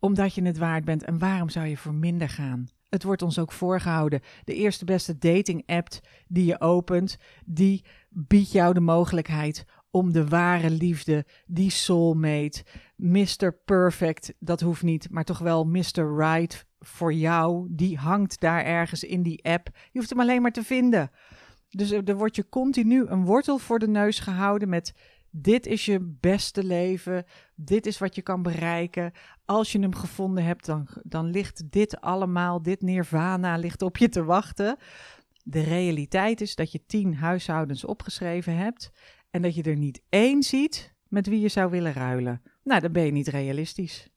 omdat 0.06 0.34
je 0.34 0.42
het 0.42 0.58
waard 0.58 0.86
bent. 0.86 1.04
En 1.04 1.20
waarom 1.20 1.50
zou 1.50 1.66
je 1.66 1.78
voor 1.78 1.94
minder 1.94 2.30
gaan? 2.30 2.68
Het 2.90 3.04
wordt 3.04 3.22
ons 3.22 3.40
ook 3.40 3.52
voorgehouden. 3.52 4.22
De 4.44 4.54
eerste 4.54 4.86
beste 4.86 5.18
dating 5.18 5.64
app 5.66 5.88
die 6.28 6.46
je 6.46 6.62
opent, 6.62 7.18
die 7.46 7.86
biedt 8.10 8.52
jou 8.52 8.74
de 8.74 8.80
mogelijkheid 8.80 9.66
om 9.92 10.12
de 10.12 10.28
ware 10.28 10.70
liefde, 10.70 11.26
die 11.46 11.70
soulmate, 11.70 12.64
Mr. 12.96 13.54
Perfect, 13.66 14.34
dat 14.40 14.62
hoeft 14.62 14.84
niet, 14.84 15.10
maar 15.10 15.24
toch 15.24 15.40
wel 15.40 15.66
Mr. 15.66 16.18
Right 16.18 16.66
voor 16.80 17.14
jou, 17.14 17.68
die 17.70 17.98
hangt 17.98 18.40
daar 18.40 18.64
ergens 18.64 19.04
in 19.04 19.22
die 19.22 19.44
app. 19.44 19.68
Je 19.92 19.98
hoeft 20.00 20.10
hem 20.10 20.20
alleen 20.20 20.42
maar 20.42 20.52
te 20.52 20.64
vinden. 20.64 21.12
Dus 21.76 21.92
er 21.92 22.18
wordt 22.18 22.36
je 22.36 22.50
continu 22.50 23.06
een 23.08 23.26
wortel 23.26 23.58
voor 23.58 23.80
de 23.80 23.88
neus 23.88 24.20
gehouden 24.20 24.70
met 24.70 24.94
dit 25.30 25.66
is 25.66 25.86
je 25.86 26.00
beste 26.20 26.64
leven. 26.64 27.26
Dit 27.56 27.86
is 27.86 27.98
wat 27.98 28.16
je 28.16 28.22
kan 28.22 28.42
bereiken. 28.42 29.12
Als 29.46 29.72
je 29.72 29.80
hem 29.80 29.96
gevonden 29.96 30.44
hebt, 30.44 30.66
dan, 30.66 30.88
dan 31.04 31.26
ligt 31.26 31.72
dit 31.72 32.02
allemaal, 32.02 32.62
dit 32.62 32.82
nirvana 32.82 33.58
ligt 33.58 33.82
op 33.82 33.98
je 33.98 34.10
te 34.10 34.24
wachten. 34.24 34.78
De 35.44 35.62
realiteit 35.62 36.42
is 36.42 36.56
dat 36.56 36.72
je 36.72 36.86
tien 36.86 37.16
huishoudens 37.16 37.86
opgeschreven 37.86 38.58
hebt 38.58 38.92
en 39.30 39.42
dat 39.42 39.56
je 39.56 39.64
er 39.64 39.78
niet 39.78 40.02
één 40.10 40.44
ziet 40.44 40.94
met 41.08 41.28
wie 41.28 41.40
je 41.40 41.50
zou 41.50 41.72
willen 41.72 41.94
ruilen. 41.94 42.42
Nou, 42.64 42.82
dan 42.82 42.92
ben 42.92 43.06
je 43.06 43.12
niet 43.12 43.28
realistisch. 43.28 44.10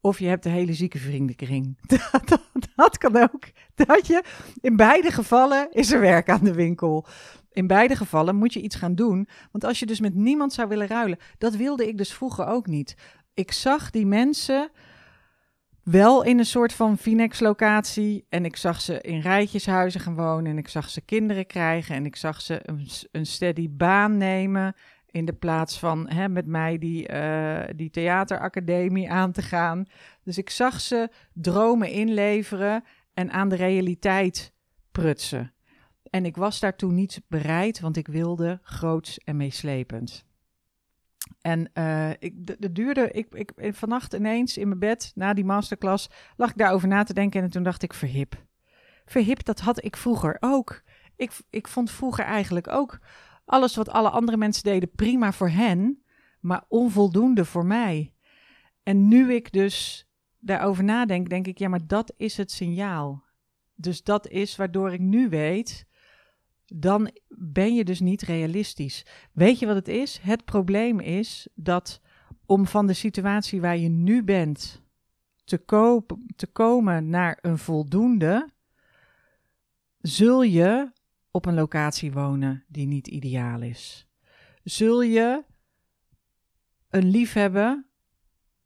Of 0.00 0.18
je 0.18 0.26
hebt 0.26 0.44
een 0.44 0.52
hele 0.52 0.74
zieke 0.74 0.98
vriendenkring. 0.98 1.78
Dat, 2.24 2.40
dat, 2.74 2.98
kan 2.98 3.16
ook. 3.16 3.44
Dat 3.74 4.06
je, 4.06 4.22
in 4.60 4.76
beide 4.76 5.10
gevallen 5.10 5.68
is 5.72 5.92
er 5.92 6.00
werk 6.00 6.28
aan 6.28 6.44
de 6.44 6.54
winkel. 6.54 7.06
In 7.52 7.66
beide 7.66 7.96
gevallen 7.96 8.36
moet 8.36 8.52
je 8.52 8.60
iets 8.60 8.76
gaan 8.76 8.94
doen. 8.94 9.28
Want 9.52 9.64
als 9.64 9.78
je 9.78 9.86
dus 9.86 10.00
met 10.00 10.14
niemand 10.14 10.52
zou 10.52 10.68
willen 10.68 10.86
ruilen, 10.86 11.18
dat 11.38 11.56
wilde 11.56 11.88
ik 11.88 11.98
dus 11.98 12.12
vroeger 12.12 12.46
ook 12.46 12.66
niet. 12.66 12.96
Ik 13.34 13.52
zag 13.52 13.90
die 13.90 14.06
mensen 14.06 14.70
wel 15.82 16.22
in 16.24 16.38
een 16.38 16.46
soort 16.46 16.72
van 16.72 16.98
Finex-locatie. 16.98 18.26
En 18.28 18.44
ik 18.44 18.56
zag 18.56 18.80
ze 18.80 19.00
in 19.00 19.20
rijtjeshuizen 19.20 20.00
gaan 20.00 20.14
wonen. 20.14 20.50
En 20.50 20.58
ik 20.58 20.68
zag 20.68 20.90
ze 20.90 21.00
kinderen 21.00 21.46
krijgen. 21.46 21.94
En 21.94 22.06
ik 22.06 22.16
zag 22.16 22.40
ze 22.40 22.60
een 23.10 23.26
steady 23.26 23.68
baan 23.70 24.16
nemen. 24.16 24.74
In 25.18 25.24
de 25.24 25.32
plaats 25.32 25.78
van 25.78 26.08
hè, 26.08 26.28
met 26.28 26.46
mij 26.46 26.78
die, 26.78 27.12
uh, 27.12 27.60
die 27.76 27.90
theateracademie 27.90 29.10
aan 29.10 29.32
te 29.32 29.42
gaan. 29.42 29.86
Dus 30.22 30.38
ik 30.38 30.50
zag 30.50 30.80
ze 30.80 31.08
dromen 31.32 31.90
inleveren 31.90 32.84
en 33.14 33.30
aan 33.30 33.48
de 33.48 33.56
realiteit 33.56 34.52
prutsen. 34.92 35.52
En 36.10 36.24
ik 36.24 36.36
was 36.36 36.60
daartoe 36.60 36.92
niet 36.92 37.22
bereid, 37.28 37.80
want 37.80 37.96
ik 37.96 38.06
wilde 38.06 38.58
groots 38.62 39.18
en 39.18 39.36
meeslepend. 39.36 40.24
En 41.40 41.70
uh, 41.74 42.10
ik, 42.10 42.60
de, 42.60 42.72
duurde, 42.72 43.10
ik, 43.10 43.34
ik, 43.34 43.74
vannacht 43.74 44.12
ineens 44.12 44.56
in 44.56 44.68
mijn 44.68 44.80
bed, 44.80 45.12
na 45.14 45.34
die 45.34 45.44
masterclass, 45.44 46.10
lag 46.36 46.50
ik 46.50 46.58
daarover 46.58 46.88
na 46.88 47.02
te 47.02 47.14
denken 47.14 47.42
en 47.42 47.50
toen 47.50 47.62
dacht 47.62 47.82
ik, 47.82 47.94
verhip. 47.94 48.44
Verhip, 49.04 49.44
dat 49.44 49.60
had 49.60 49.84
ik 49.84 49.96
vroeger 49.96 50.36
ook. 50.40 50.82
Ik, 51.16 51.32
ik 51.50 51.68
vond 51.68 51.90
vroeger 51.90 52.24
eigenlijk 52.24 52.68
ook 52.68 52.98
alles 53.48 53.76
wat 53.76 53.88
alle 53.88 54.10
andere 54.10 54.36
mensen 54.36 54.62
deden 54.62 54.90
prima 54.90 55.32
voor 55.32 55.48
hen, 55.48 56.02
maar 56.40 56.64
onvoldoende 56.68 57.44
voor 57.44 57.66
mij. 57.66 58.12
En 58.82 59.08
nu 59.08 59.32
ik 59.32 59.52
dus 59.52 60.06
daarover 60.38 60.84
nadenk, 60.84 61.28
denk 61.28 61.46
ik, 61.46 61.58
ja, 61.58 61.68
maar 61.68 61.86
dat 61.86 62.12
is 62.16 62.36
het 62.36 62.50
signaal. 62.50 63.24
Dus 63.74 64.02
dat 64.02 64.28
is 64.28 64.56
waardoor 64.56 64.92
ik 64.92 65.00
nu 65.00 65.28
weet, 65.28 65.86
dan 66.66 67.10
ben 67.28 67.74
je 67.74 67.84
dus 67.84 68.00
niet 68.00 68.22
realistisch. 68.22 69.06
Weet 69.32 69.58
je 69.58 69.66
wat 69.66 69.74
het 69.74 69.88
is? 69.88 70.18
Het 70.22 70.44
probleem 70.44 71.00
is 71.00 71.48
dat 71.54 72.00
om 72.46 72.66
van 72.66 72.86
de 72.86 72.92
situatie 72.92 73.60
waar 73.60 73.76
je 73.76 73.88
nu 73.88 74.22
bent 74.22 74.82
te, 75.44 75.58
koop, 75.58 76.18
te 76.36 76.46
komen 76.46 77.08
naar 77.08 77.38
een 77.40 77.58
voldoende, 77.58 78.50
zul 80.00 80.42
je 80.42 80.90
op 81.30 81.46
een 81.46 81.54
locatie 81.54 82.12
wonen 82.12 82.64
die 82.68 82.86
niet 82.86 83.06
ideaal 83.06 83.62
is. 83.62 84.08
Zul 84.64 85.02
je 85.02 85.44
een 86.90 87.10
liefhebben 87.10 87.86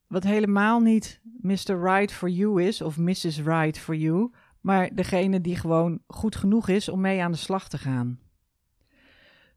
wat 0.07 0.23
helemaal 0.23 0.81
niet 0.81 1.21
Mr. 1.41 1.83
Right 1.83 2.13
for 2.13 2.29
you 2.29 2.63
is 2.63 2.83
of 2.83 2.99
Mrs. 2.99 3.41
Right 3.41 3.79
for 3.79 3.95
you, 3.95 4.33
maar 4.61 4.95
degene 4.95 5.41
die 5.41 5.57
gewoon 5.57 6.03
goed 6.07 6.37
genoeg 6.37 6.69
is 6.69 6.89
om 6.89 7.01
mee 7.01 7.23
aan 7.23 7.33
de 7.33 7.39
slag 7.39 7.69
te 7.69 7.79
gaan. 7.79 8.21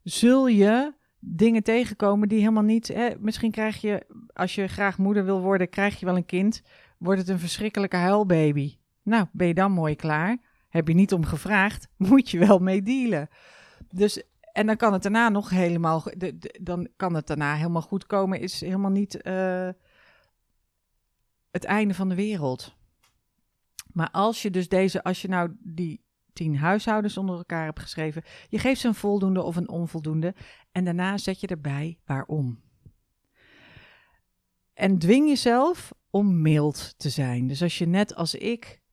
Zul 0.04 0.48
je 0.48 0.94
dingen 1.20 1.64
tegenkomen 1.64 2.28
die 2.28 2.40
helemaal 2.40 2.64
niet. 2.64 2.88
Hè, 2.88 3.10
misschien 3.20 3.52
krijg 3.52 3.82
je, 3.82 4.06
als 4.34 4.56
je 4.56 4.68
graag 4.68 4.98
moeder 4.98 5.26
wil 5.26 5.42
worden, 5.42 5.70
krijg 5.70 6.00
je 6.00 6.06
wel 6.06 6.16
een 6.16 6.26
kind. 6.26 6.62
Wordt 6.98 7.20
het 7.20 7.30
een 7.30 7.40
verschrikkelijke 7.40 7.96
huilbaby. 7.96 8.78
Nou, 9.04 9.26
ben 9.32 9.48
je 9.48 9.54
dan 9.54 9.72
mooi 9.72 9.96
klaar? 9.96 10.38
Heb 10.76 10.88
je 10.88 10.94
niet 10.94 11.14
om 11.14 11.26
gevraagd, 11.26 11.88
moet 12.12 12.30
je 12.30 12.40
wel 12.40 12.60
mee 12.60 12.82
dealen. 12.82 13.30
Dus, 13.90 14.24
en 14.52 14.66
dan 14.66 14.76
kan 14.76 14.94
het 14.94 15.02
daarna 15.02 15.30
nog 15.30 15.50
helemaal. 15.50 16.04
dan 16.62 16.88
kan 16.96 17.14
het 17.14 17.28
daarna 17.28 17.56
helemaal 17.56 17.82
goed 17.82 18.06
komen. 18.06 18.40
Is 18.40 18.62
helemaal 18.62 18.92
niet 18.92 19.20
uh, 19.28 19.70
het 21.52 21.64
einde 21.64 21.94
van 21.94 22.10
de 22.10 22.16
wereld. 22.16 22.76
Maar 23.94 24.10
als 24.12 24.42
je 24.42 24.52
dus 24.52 24.70
deze, 24.70 25.04
als 25.04 25.22
je 25.22 25.28
nou 25.28 25.56
die 25.60 26.04
tien 26.34 26.58
huishoudens 26.58 27.18
onder 27.18 27.38
elkaar 27.38 27.66
hebt 27.66 27.80
geschreven, 27.80 28.24
je 28.50 28.60
geeft 28.60 28.82
ze 28.82 28.88
een 28.88 28.96
voldoende 28.96 29.42
of 29.42 29.56
een 29.56 29.70
onvoldoende 29.70 30.36
en 30.72 30.86
daarna 30.86 31.18
zet 31.18 31.40
je 31.40 31.48
erbij 31.48 32.00
waarom. 32.06 32.64
En 34.74 35.00
dwing 35.00 35.28
jezelf 35.28 35.94
om 36.10 36.42
mild 36.42 36.94
te 36.98 37.10
zijn. 37.10 37.48
Dus 37.48 37.62
als 37.62 37.78
je 37.78 37.88
net 37.88 38.16
als 38.16 38.36
ik, 38.36 38.84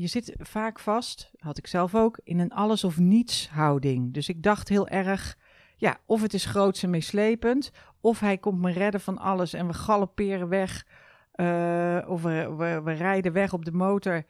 je 0.00 0.06
zit 0.06 0.34
vaak 0.38 0.78
vast, 0.78 1.30
had 1.38 1.58
ik 1.58 1.66
zelf 1.66 1.94
ook, 1.94 2.20
in 2.24 2.38
een 2.38 2.52
alles 2.52 2.84
of 2.84 2.98
niets 2.98 3.48
houding. 3.48 4.14
Dus 4.14 4.28
ik 4.28 4.42
dacht 4.42 4.68
heel 4.68 4.88
erg, 4.88 5.38
ja, 5.76 6.00
of 6.06 6.22
het 6.22 6.34
is 6.34 6.44
groots 6.44 6.82
en 6.82 6.90
meeslepend, 6.90 7.70
of 8.00 8.20
hij 8.20 8.38
komt 8.38 8.60
me 8.60 8.72
redden 8.72 9.00
van 9.00 9.18
alles 9.18 9.52
en 9.52 9.66
we 9.66 9.72
galopperen 9.72 10.48
weg, 10.48 10.86
uh, 11.34 11.98
of 12.06 12.22
we, 12.22 12.54
we, 12.56 12.80
we 12.84 12.92
rijden 12.92 13.32
weg 13.32 13.52
op 13.52 13.64
de 13.64 13.72
motor 13.72 14.24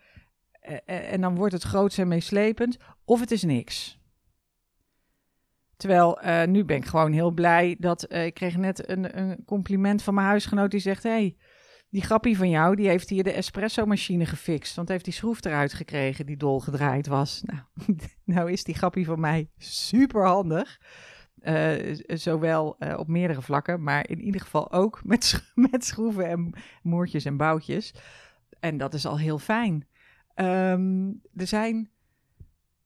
eh, 0.61 0.77
eh, 0.85 1.13
en 1.13 1.21
dan 1.21 1.35
wordt 1.35 1.53
het 1.53 1.63
groots 1.63 1.99
en 1.99 2.09
meeslepend, 2.09 2.77
of 3.05 3.21
het 3.21 3.31
is 3.31 3.43
niks. 3.43 3.99
Terwijl 5.77 6.19
nu 6.47 6.65
ben 6.65 6.77
ik 6.77 6.85
gewoon 6.85 7.13
heel 7.13 7.31
blij 7.31 7.77
dat 7.79 8.13
ik 8.13 8.35
kreeg 8.35 8.57
net 8.57 8.89
een, 8.89 9.19
een, 9.19 9.45
compliment 9.45 10.03
van 10.03 10.15
mijn 10.15 10.27
huisgenoot 10.27 10.71
die 10.71 10.81
zegt: 10.81 11.03
hey, 11.03 11.37
die 11.91 12.03
grappie 12.03 12.37
van 12.37 12.51
jou, 12.51 12.77
die 12.77 12.89
heeft 12.89 13.09
hier 13.09 13.23
de 13.23 13.33
espresso-machine 13.33 14.27
gefixt. 14.27 14.77
Want 14.77 14.89
heeft 14.89 15.05
die 15.05 15.13
schroef 15.13 15.45
eruit 15.45 15.73
gekregen 15.73 16.27
die 16.27 16.37
dol 16.37 16.61
gedraaid 16.61 17.07
was. 17.07 17.43
Nou, 17.43 17.61
nou 18.37 18.53
is 18.53 18.65
die 18.65 18.75
grappie 18.75 19.05
van 19.05 19.21
mij 19.21 19.51
super 19.59 20.27
handig. 20.27 20.81
Uh, 21.43 21.97
zowel 22.07 22.77
uh, 22.79 22.99
op 22.99 23.09
meerdere 23.09 23.43
vlakken, 23.43 23.83
maar 23.83 24.09
in 24.09 24.21
ieder 24.21 24.41
geval 24.41 24.73
ook 24.73 25.01
met, 25.05 25.53
met 25.55 25.85
schroeven 25.85 26.29
en 26.29 26.53
moertjes 26.83 27.25
en 27.25 27.37
boutjes. 27.37 27.95
En 28.61 28.77
dat 28.77 28.95
is 28.95 29.07
al 29.07 29.19
heel 29.19 29.39
fijn. 29.39 29.87
Um, 30.35 31.21
er 31.35 31.47
zijn. 31.47 31.91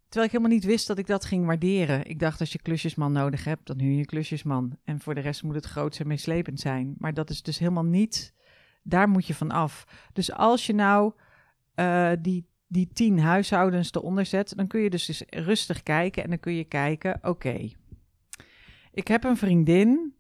Terwijl 0.09 0.33
ik 0.33 0.39
helemaal 0.39 0.59
niet 0.59 0.65
wist 0.65 0.87
dat 0.87 0.99
ik 0.99 1.07
dat 1.07 1.25
ging 1.25 1.47
waarderen. 1.47 2.07
Ik 2.07 2.19
dacht, 2.19 2.41
als 2.41 2.53
je 2.53 2.63
klusjesman 2.63 3.13
nodig 3.13 3.45
hebt, 3.45 3.67
dan 3.67 3.81
huur 3.81 3.97
je 3.97 4.05
klusjesman. 4.05 4.79
En 4.85 5.01
voor 5.01 5.15
de 5.15 5.21
rest 5.21 5.43
moet 5.43 5.55
het 5.55 5.65
groots 5.65 6.01
en 6.01 6.07
meeslepend 6.07 6.61
zijn. 6.61 6.95
Maar 6.99 7.15
dat 7.15 7.31
is 7.31 7.43
dus 7.43 7.59
helemaal 7.59 7.85
niet. 7.85 8.35
Daar 8.85 9.09
moet 9.09 9.27
je 9.27 9.35
van 9.35 9.51
af. 9.51 9.87
Dus 10.13 10.33
als 10.33 10.67
je 10.67 10.75
nou 10.75 11.13
uh, 11.77 12.13
die, 12.21 12.49
die 12.67 12.89
tien 12.93 13.19
huishoudens 13.19 13.93
eronder 13.93 14.27
zet, 14.27 14.57
dan 14.57 14.67
kun 14.67 14.81
je 14.81 14.91
dus, 14.91 15.23
rustig 15.29 15.83
kijken. 15.83 16.23
En 16.23 16.29
dan 16.29 16.41
kun 16.41 16.55
je 16.55 16.65
kijken, 16.65 17.19
oké. 17.23 17.71
ik 18.93 19.09
heb 19.09 19.25
een 19.25 19.37
vriendin 19.37 20.15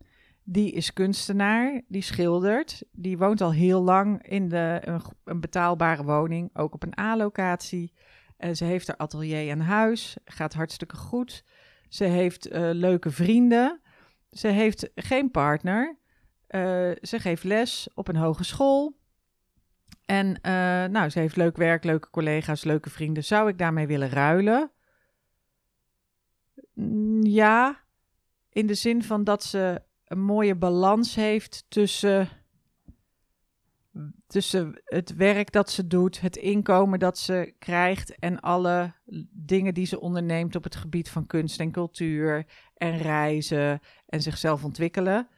die 0.44 0.72
is 0.72 0.92
kunstenaar, 0.92 1.82
die 1.88 2.02
schildert. 2.02 2.82
Die 2.92 3.18
woont 3.18 3.40
al 3.40 3.52
heel 3.52 3.82
lang 3.82 4.26
in 4.26 4.48
de, 4.48 4.82
een, 5.24 5.40
betaalbare 5.40 6.04
woning, 6.04 6.50
ook 6.56 6.74
op 6.74 6.82
een 6.82 6.98
A-locatie. 6.98 7.92
Uh, 8.38 8.52
ze 8.52 8.64
heeft 8.64 8.86
haar 8.86 8.96
atelier 8.96 9.52
aan 9.52 9.60
huis, 9.60 10.16
gaat 10.24 10.54
hartstikke 10.54 10.96
goed. 10.96 11.44
Ze 11.88 12.04
heeft 12.04 12.52
uh, 12.52 12.70
leuke 12.72 13.10
vrienden. 13.10 13.80
Ze 14.30 14.48
heeft 14.48 14.90
geen 14.94 15.30
partner. 15.30 15.96
Uh, 16.54 16.90
ze 17.02 17.18
geeft 17.18 17.44
les 17.44 17.88
op 17.94 18.08
een 18.08 18.16
hogeschool. 18.16 18.96
En 20.04 20.38
nou, 20.90 21.08
ze 21.08 21.18
heeft 21.18 21.36
leuk 21.36 21.56
werk, 21.56 21.84
leuke 21.84 22.10
collega's, 22.10 22.64
leuke 22.64 22.90
vrienden. 22.90 23.24
Zou 23.24 23.48
ik 23.48 23.58
daarmee 23.58 23.86
willen 23.86 24.08
ruilen? 24.08 24.70
Ja, 27.22 27.84
in 28.50 28.66
de 28.66 28.74
zin 28.74 29.02
van 29.02 29.24
dat 29.24 29.44
ze 29.44 29.82
een 30.04 30.20
mooie 30.20 30.54
balans 30.54 31.14
heeft 31.14 31.64
tussen, 31.68 32.28
tussen 34.26 34.80
het 34.84 35.14
werk 35.14 35.52
dat 35.52 35.70
ze 35.70 35.86
doet, 35.86 36.20
het 36.20 36.36
inkomen 36.36 36.98
dat 36.98 37.18
ze 37.18 37.54
krijgt 37.58 38.18
en 38.18 38.40
alle 38.40 38.92
dingen 39.30 39.74
die 39.74 39.86
ze 39.86 40.00
onderneemt 40.00 40.56
op 40.56 40.64
het 40.64 40.76
gebied 40.76 41.10
van 41.10 41.26
kunst 41.26 41.60
en 41.60 41.70
cultuur 41.70 42.46
en 42.74 42.98
reizen 42.98 43.80
en 44.06 44.22
zichzelf 44.22 44.64
ontwikkelen. 44.64 45.28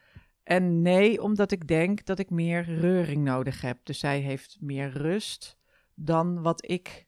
En 0.47 0.81
nee, 0.81 1.21
omdat 1.21 1.51
ik 1.51 1.67
denk 1.67 2.05
dat 2.05 2.19
ik 2.19 2.29
meer 2.29 2.63
reuring 2.63 3.23
nodig 3.23 3.61
heb. 3.61 3.79
Dus 3.83 3.99
zij 3.99 4.19
heeft 4.19 4.57
meer 4.59 4.89
rust 4.89 5.57
dan 5.95 6.41
wat 6.41 6.69
ik 6.69 7.07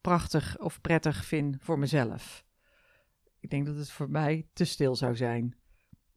prachtig 0.00 0.58
of 0.58 0.80
prettig 0.80 1.24
vind 1.24 1.56
voor 1.60 1.78
mezelf. 1.78 2.44
Ik 3.40 3.50
denk 3.50 3.66
dat 3.66 3.76
het 3.76 3.90
voor 3.90 4.10
mij 4.10 4.46
te 4.52 4.64
stil 4.64 4.96
zou 4.96 5.16
zijn. 5.16 5.56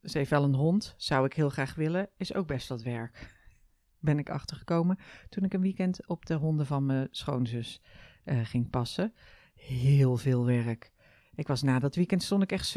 Ze 0.04 0.18
heeft 0.18 0.30
wel 0.30 0.44
een 0.44 0.56
hond, 0.56 0.94
zou 0.98 1.26
ik 1.26 1.34
heel 1.34 1.50
graag 1.50 1.76
willen, 1.76 2.10
is 2.18 2.34
ook 2.34 2.48
best 2.48 2.68
wat 2.68 2.82
werk. 2.82 3.38
Ben 4.00 4.20
ik 4.20 4.30
achtergekomen 4.30 4.98
toen 5.30 5.44
ik 5.44 5.54
een 5.54 5.62
weekend 5.62 6.08
op 6.08 6.26
de 6.26 6.36
honden 6.36 6.66
van 6.66 6.86
mijn 6.86 7.08
schoonzus 7.12 7.82
uh, 8.26 8.46
ging 8.46 8.70
passen. 8.70 9.14
Heel 9.56 10.18
veel 10.18 10.46
werk. 10.46 10.92
Ik 11.36 11.48
was 11.48 11.62
na 11.62 11.80
dat 11.80 11.96
weekend 11.96 12.24
stond 12.24 12.44
ik 12.44 12.52
echt 12.52 12.76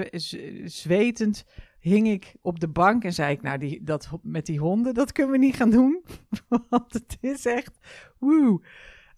zwetend, 0.64 1.44
hing 1.78 2.08
ik 2.08 2.34
op 2.40 2.60
de 2.60 2.68
bank 2.68 3.04
en 3.04 3.12
zei 3.12 3.32
ik, 3.34 3.42
nou, 3.42 3.58
die, 3.58 3.82
dat 3.82 4.10
met 4.22 4.46
die 4.46 4.58
honden, 4.58 4.94
dat 4.94 5.12
kunnen 5.12 5.32
we 5.32 5.38
niet 5.38 5.56
gaan 5.56 5.70
doen. 5.70 6.04
Want 6.68 6.92
het 6.92 7.18
is 7.20 7.46
echt, 7.46 7.78
woe. 8.18 8.62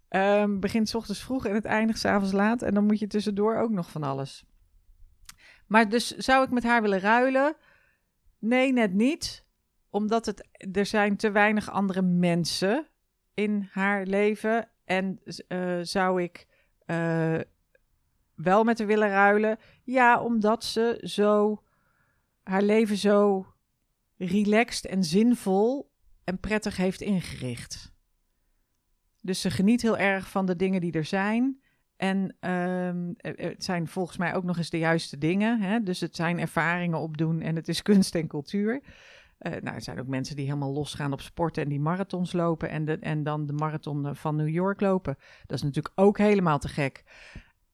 Um, 0.09 0.61
begint 0.61 0.88
s 0.88 0.95
ochtends 0.95 1.23
vroeg 1.23 1.47
en 1.47 1.55
het 1.55 1.64
eindigt 1.64 1.99
s 1.99 2.05
avonds 2.05 2.33
laat. 2.33 2.62
En 2.62 2.75
dan 2.75 2.87
moet 2.87 2.99
je 2.99 3.07
tussendoor 3.07 3.57
ook 3.57 3.71
nog 3.71 3.91
van 3.91 4.03
alles. 4.03 4.45
Maar 5.67 5.88
dus 5.88 6.11
zou 6.11 6.45
ik 6.45 6.50
met 6.50 6.62
haar 6.62 6.83
willen 6.83 7.00
ruilen? 7.00 7.57
Nee, 8.38 8.73
net 8.73 8.93
niet. 8.93 9.47
Omdat 9.91 10.26
het, 10.26 10.49
er 10.73 10.87
zijn 10.87 11.17
te 11.17 11.31
weinig 11.31 11.71
andere 11.71 12.03
mensen 12.03 12.88
in 13.35 13.69
haar 13.71 14.07
leven. 14.07 14.69
En 14.85 15.21
uh, 15.49 15.79
zou 15.83 16.23
ik 16.23 16.47
uh, 16.87 17.41
wel 18.35 18.64
met 18.64 18.79
haar 18.79 18.87
willen 18.87 19.09
ruilen? 19.09 19.59
Ja, 19.83 20.21
omdat 20.21 20.64
ze 20.64 21.00
zo 21.03 21.62
haar 22.43 22.62
leven 22.62 22.97
zo 22.97 23.47
relaxed 24.17 24.87
en 24.87 25.05
zinvol 25.05 25.93
en 26.25 26.38
prettig 26.38 26.76
heeft 26.76 27.00
ingericht. 27.00 27.93
Dus 29.21 29.41
ze 29.41 29.50
geniet 29.50 29.83
heel 29.83 29.99
erg 29.99 30.29
van 30.29 30.47
de 30.47 30.57
dingen 30.57 30.81
die 30.81 30.93
er 30.93 31.05
zijn. 31.05 31.62
En 31.97 32.37
um, 32.50 33.14
het 33.17 33.64
zijn 33.64 33.88
volgens 33.88 34.17
mij 34.17 34.35
ook 34.35 34.45
nog 34.45 34.57
eens 34.57 34.71
de 34.71 34.79
juiste 34.79 35.19
dingen. 35.19 35.61
Hè? 35.61 35.83
Dus 35.83 36.00
het 36.00 36.17
zijn 36.17 36.38
ervaringen 36.38 36.99
opdoen 36.99 37.41
en 37.41 37.57
het 37.57 37.69
is 37.69 37.83
kunst 37.93 38.14
en 38.14 38.26
cultuur. 38.26 38.83
Uh, 39.38 39.53
nou, 39.53 39.75
er 39.75 39.83
zijn 39.83 40.00
ook 40.00 40.07
mensen 40.07 40.37
die 40.37 40.45
helemaal 40.45 40.73
losgaan 40.73 41.12
op 41.12 41.21
sporten 41.21 41.62
en 41.62 41.69
die 41.69 41.81
marathons 41.81 42.33
lopen 42.33 42.69
en, 42.69 42.85
de, 42.85 42.99
en 42.99 43.23
dan 43.23 43.47
de 43.47 43.53
marathon 43.53 44.17
van 44.17 44.37
New 44.37 44.49
York 44.49 44.81
lopen. 44.81 45.17
Dat 45.47 45.57
is 45.57 45.62
natuurlijk 45.62 46.00
ook 46.00 46.19
helemaal 46.19 46.59
te 46.59 46.69
gek. 46.69 47.05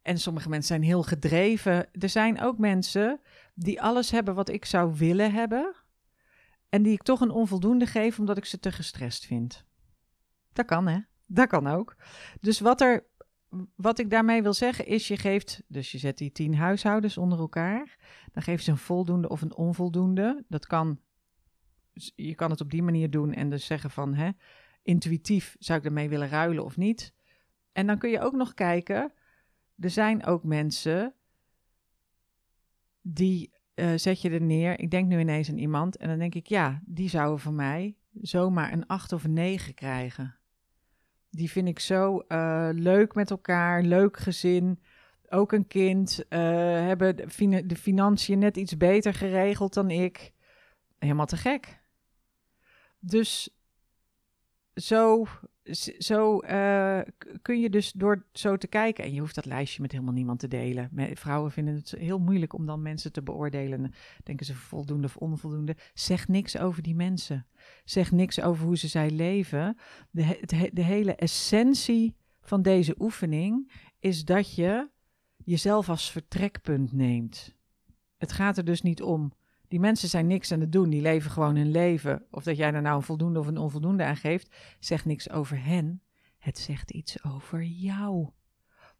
En 0.03 0.19
sommige 0.19 0.49
mensen 0.49 0.69
zijn 0.69 0.83
heel 0.83 1.03
gedreven. 1.03 1.89
Er 1.93 2.09
zijn 2.09 2.41
ook 2.41 2.59
mensen 2.59 3.21
die 3.55 3.83
alles 3.83 4.11
hebben 4.11 4.35
wat 4.35 4.49
ik 4.49 4.65
zou 4.65 4.95
willen 4.97 5.33
hebben. 5.33 5.75
En 6.69 6.83
die 6.83 6.93
ik 6.93 7.03
toch 7.03 7.21
een 7.21 7.31
onvoldoende 7.31 7.87
geef 7.87 8.19
omdat 8.19 8.37
ik 8.37 8.45
ze 8.45 8.59
te 8.59 8.73
gestrest 8.73 9.27
vind. 9.27 9.65
Dat 10.53 10.67
kan, 10.67 10.89
hè? 10.89 10.99
Dat 11.27 11.49
kan 11.49 11.67
ook. 11.67 11.97
Dus 12.41 12.61
wat 12.61 12.81
er 12.81 13.09
wat 13.77 13.99
ik 13.99 14.11
daarmee 14.11 14.43
wil 14.43 14.55
zeggen 14.55 14.87
is, 14.87 15.09
je 15.09 15.17
geeft, 15.17 15.63
dus 15.69 15.93
je 15.93 15.99
zet 15.99 16.19
die 16.19 16.33
tien 16.33 16.55
huishoudens 16.55 17.19
onder 17.19 17.39
elkaar, 17.39 17.97
dan 18.33 18.43
geef 18.43 18.63
je 18.63 18.71
een 18.71 18.77
voldoende 18.77 19.29
of 19.29 19.43
een 19.43 19.55
onvoldoende. 19.55 20.45
Dat 20.49 20.67
kan, 20.67 21.01
je 22.15 22.35
kan 22.35 22.51
het 22.51 22.61
op 22.61 22.71
die 22.71 22.83
manier 22.83 23.11
doen 23.11 23.33
en 23.33 23.51
dus 23.51 23.67
zeggen 23.67 23.91
van, 23.91 24.15
hè, 24.15 24.31
intuïtief 24.83 25.57
zou 25.59 25.79
ik 25.79 25.85
ermee 25.85 26.09
willen 26.09 26.29
ruilen 26.29 26.65
of 26.65 26.77
niet. 26.77 27.15
En 27.73 27.87
dan 27.87 27.99
kun 27.99 28.11
je 28.11 28.21
ook 28.21 28.35
nog 28.35 28.55
kijken, 28.55 29.13
er 29.81 29.91
zijn 29.91 30.25
ook 30.25 30.45
mensen 30.45 31.15
die 33.03 33.53
uh, 33.75 33.93
zet 33.97 34.21
je 34.21 34.31
er 34.31 34.43
neer. 34.43 34.79
Ik 34.79 34.91
denk 34.91 35.09
nu 35.09 35.19
ineens 35.19 35.49
aan 35.49 35.59
iemand 35.59 35.97
en 35.97 36.09
dan 36.09 36.19
denk 36.19 36.35
ik, 36.35 36.47
ja, 36.47 36.81
die 36.85 37.09
zouden 37.09 37.41
van 37.41 37.55
mij 37.55 37.97
zomaar 38.21 38.73
een 38.73 38.87
acht 38.87 39.13
of 39.13 39.25
een 39.25 39.33
negen 39.33 39.75
krijgen. 39.75 40.35
Die 41.31 41.51
vind 41.51 41.69
ik 41.69 41.79
zo 41.79 42.25
uh, 42.29 42.69
leuk 42.73 43.15
met 43.15 43.31
elkaar, 43.31 43.83
leuk 43.83 44.17
gezin. 44.17 44.81
Ook 45.29 45.53
een 45.53 45.67
kind. 45.67 46.25
Uh, 46.29 46.39
hebben 46.87 47.17
de, 47.69 47.77
financiën 47.77 48.39
net 48.39 48.57
iets 48.57 48.77
beter 48.77 49.15
geregeld 49.15 49.75
dan 49.75 49.91
ik. 49.91 50.33
Helemaal 50.99 51.27
te 51.27 51.37
gek. 51.37 51.81
dus 52.99 53.59
zo, 54.75 55.27
zo 55.99 56.43
uh, 56.43 57.01
kun 57.43 57.61
je 57.61 57.71
dus 57.71 57.93
door 57.93 58.27
zo 58.33 58.57
te 58.57 58.67
kijken, 58.67 59.05
en 59.05 59.13
je 59.13 59.21
hoeft 59.21 59.35
dat 59.35 59.45
lijstje 59.45 59.83
met 59.83 59.93
helemaal 59.93 60.15
niemand 60.15 60.39
te 60.39 60.49
delen. 60.49 60.91
Vrouwen 61.15 61.51
vinden 61.51 61.75
het 61.75 61.91
heel 61.91 62.19
moeilijk 62.19 62.53
om 62.53 62.67
dan 62.67 62.83
mensen 62.83 63.13
te 63.13 63.23
beoordelen. 63.23 63.93
Denken 64.25 64.47
ze 64.47 64.55
voldoende 64.55 65.07
of 65.07 65.17
onvoldoende. 65.17 65.77
Zeg 65.95 66.29
niks 66.29 66.59
over 66.59 66.83
die 66.83 66.95
mensen. 66.95 67.47
Zeg 67.85 68.13
niks 68.13 68.41
over 68.41 68.67
hoe 68.67 68.79
ze 68.79 68.89
zij 68.89 69.11
leven. 69.11 69.77
De, 70.11 70.71
de 70.73 70.83
hele 70.83 71.15
essentie 71.15 72.17
van 72.41 72.63
deze 72.63 72.95
oefening 72.99 73.73
is 73.99 74.25
dat 74.25 74.55
je 74.55 74.89
jezelf 75.45 75.89
als 75.89 76.11
vertrekpunt 76.11 76.93
neemt. 76.93 77.57
Het 78.17 78.33
gaat 78.33 78.57
er 78.57 78.65
dus 78.65 78.83
niet 78.83 79.03
om. 79.03 79.33
Die 79.71 79.81
mensen 79.81 80.09
zijn 80.09 80.27
niks 80.27 80.53
aan 80.53 80.61
het 80.61 80.73
doen, 80.73 80.91
die 80.91 81.01
leven 81.01 81.31
gewoon 81.31 81.57
hun 81.57 81.71
leven. 81.71 82.27
Of 82.31 82.43
dat 82.43 82.57
jij 82.57 82.73
er 82.73 82.83
nou 82.83 82.97
een 82.97 83.03
voldoende 83.03 83.39
of 83.39 83.47
een 83.47 83.59
onvoldoende 83.59 84.05
aan 84.05 84.17
geeft, 84.17 84.57
zegt 84.79 85.05
niks 85.05 85.31
over 85.31 85.65
hen. 85.65 86.03
Het 86.39 86.59
zegt 86.59 86.91
iets 86.91 87.25
over 87.25 87.63
jou. 87.63 88.31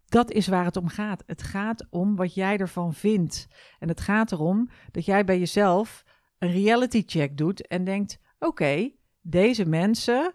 Dat 0.07 0.31
is 0.31 0.47
waar 0.47 0.65
het 0.65 0.77
om 0.77 0.89
gaat. 0.89 1.23
Het 1.27 1.43
gaat 1.43 1.87
om 1.91 2.17
wat 2.17 2.35
jij 2.35 2.57
ervan 2.57 2.95
vindt. 2.95 3.47
En 3.79 3.89
het 3.89 4.01
gaat 4.01 4.33
erom 4.33 4.69
dat 4.91 5.05
jij 5.05 5.25
bij 5.25 5.39
jezelf 5.39 6.05
een 6.39 6.51
reality 6.51 7.03
check 7.07 7.37
doet 7.37 7.67
en 7.67 7.85
denkt: 7.85 8.19
oké, 8.39 8.91
deze 9.21 9.67
mensen, 9.67 10.35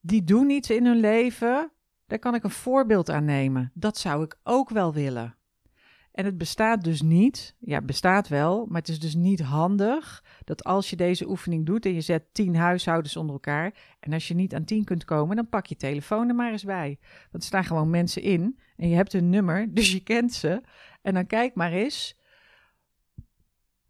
die 0.00 0.24
doen 0.24 0.50
iets 0.50 0.70
in 0.70 0.86
hun 0.86 1.00
leven, 1.00 1.72
daar 2.06 2.18
kan 2.18 2.34
ik 2.34 2.44
een 2.44 2.50
voorbeeld 2.50 3.10
aan 3.10 3.24
nemen. 3.24 3.70
Dat 3.74 3.98
zou 3.98 4.24
ik 4.24 4.38
ook 4.42 4.70
wel 4.70 4.92
willen. 4.92 5.36
En 6.16 6.24
het 6.24 6.38
bestaat 6.38 6.84
dus 6.84 7.02
niet, 7.02 7.56
ja, 7.58 7.80
bestaat 7.82 8.28
wel, 8.28 8.66
maar 8.66 8.80
het 8.80 8.88
is 8.88 9.00
dus 9.00 9.14
niet 9.14 9.40
handig 9.40 10.24
dat 10.44 10.64
als 10.64 10.90
je 10.90 10.96
deze 10.96 11.28
oefening 11.28 11.66
doet 11.66 11.86
en 11.86 11.94
je 11.94 12.00
zet 12.00 12.24
tien 12.32 12.56
huishoudens 12.56 13.16
onder 13.16 13.34
elkaar, 13.34 13.74
en 14.00 14.12
als 14.12 14.28
je 14.28 14.34
niet 14.34 14.54
aan 14.54 14.64
tien 14.64 14.84
kunt 14.84 15.04
komen, 15.04 15.36
dan 15.36 15.48
pak 15.48 15.66
je 15.66 15.76
telefoon 15.76 16.28
er 16.28 16.34
maar 16.34 16.50
eens 16.50 16.64
bij. 16.64 16.98
Want 17.30 17.42
er 17.42 17.42
staan 17.42 17.64
gewoon 17.64 17.90
mensen 17.90 18.22
in 18.22 18.58
en 18.76 18.88
je 18.88 18.94
hebt 18.94 19.12
hun 19.12 19.30
nummer, 19.30 19.66
dus 19.74 19.92
je 19.92 20.00
kent 20.00 20.32
ze. 20.32 20.62
En 21.02 21.14
dan 21.14 21.26
kijk 21.26 21.54
maar 21.54 21.72
eens. 21.72 22.18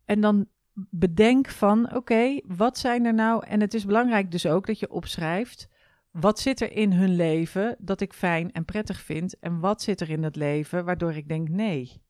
En 0.04 0.20
dan 0.20 0.48
bedenk 0.90 1.48
van, 1.48 1.94
oké, 1.94 2.40
wat 2.46 2.78
zijn 2.78 3.04
er 3.04 3.14
nou, 3.14 3.46
en 3.46 3.60
het 3.60 3.74
is 3.74 3.84
belangrijk 3.84 4.30
dus 4.30 4.46
ook 4.46 4.66
dat 4.66 4.78
je 4.78 4.90
opschrijft, 4.90 5.68
wat 6.10 6.40
zit 6.40 6.60
er 6.60 6.72
in 6.72 6.92
hun 6.92 7.16
leven 7.16 7.76
dat 7.78 8.00
ik 8.00 8.12
fijn 8.12 8.52
en 8.52 8.64
prettig 8.64 9.00
vind? 9.00 9.38
En 9.38 9.60
wat 9.60 9.82
zit 9.82 10.00
er 10.00 10.10
in 10.10 10.22
dat 10.22 10.36
leven 10.36 10.84
waardoor 10.84 11.12
ik 11.12 11.28
denk 11.28 11.48
nee? 11.48 12.04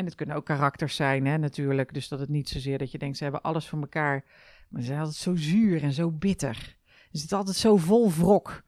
En 0.00 0.06
het 0.06 0.14
kunnen 0.14 0.36
ook 0.36 0.44
karakters 0.44 0.96
zijn, 0.96 1.26
hè, 1.26 1.38
natuurlijk. 1.38 1.94
Dus 1.94 2.08
dat 2.08 2.20
het 2.20 2.28
niet 2.28 2.48
zozeer 2.48 2.78
dat 2.78 2.90
je 2.90 2.98
denkt, 2.98 3.16
ze 3.16 3.22
hebben 3.22 3.42
alles 3.42 3.68
voor 3.68 3.80
elkaar. 3.80 4.24
Maar 4.68 4.80
ze 4.80 4.86
zijn 4.86 4.98
altijd 4.98 5.16
zo 5.16 5.36
zuur 5.36 5.82
en 5.82 5.92
zo 5.92 6.10
bitter. 6.10 6.76
Ze 7.10 7.18
zitten 7.18 7.38
altijd 7.38 7.56
zo 7.56 7.76
vol 7.76 8.10
wrok. 8.10 8.62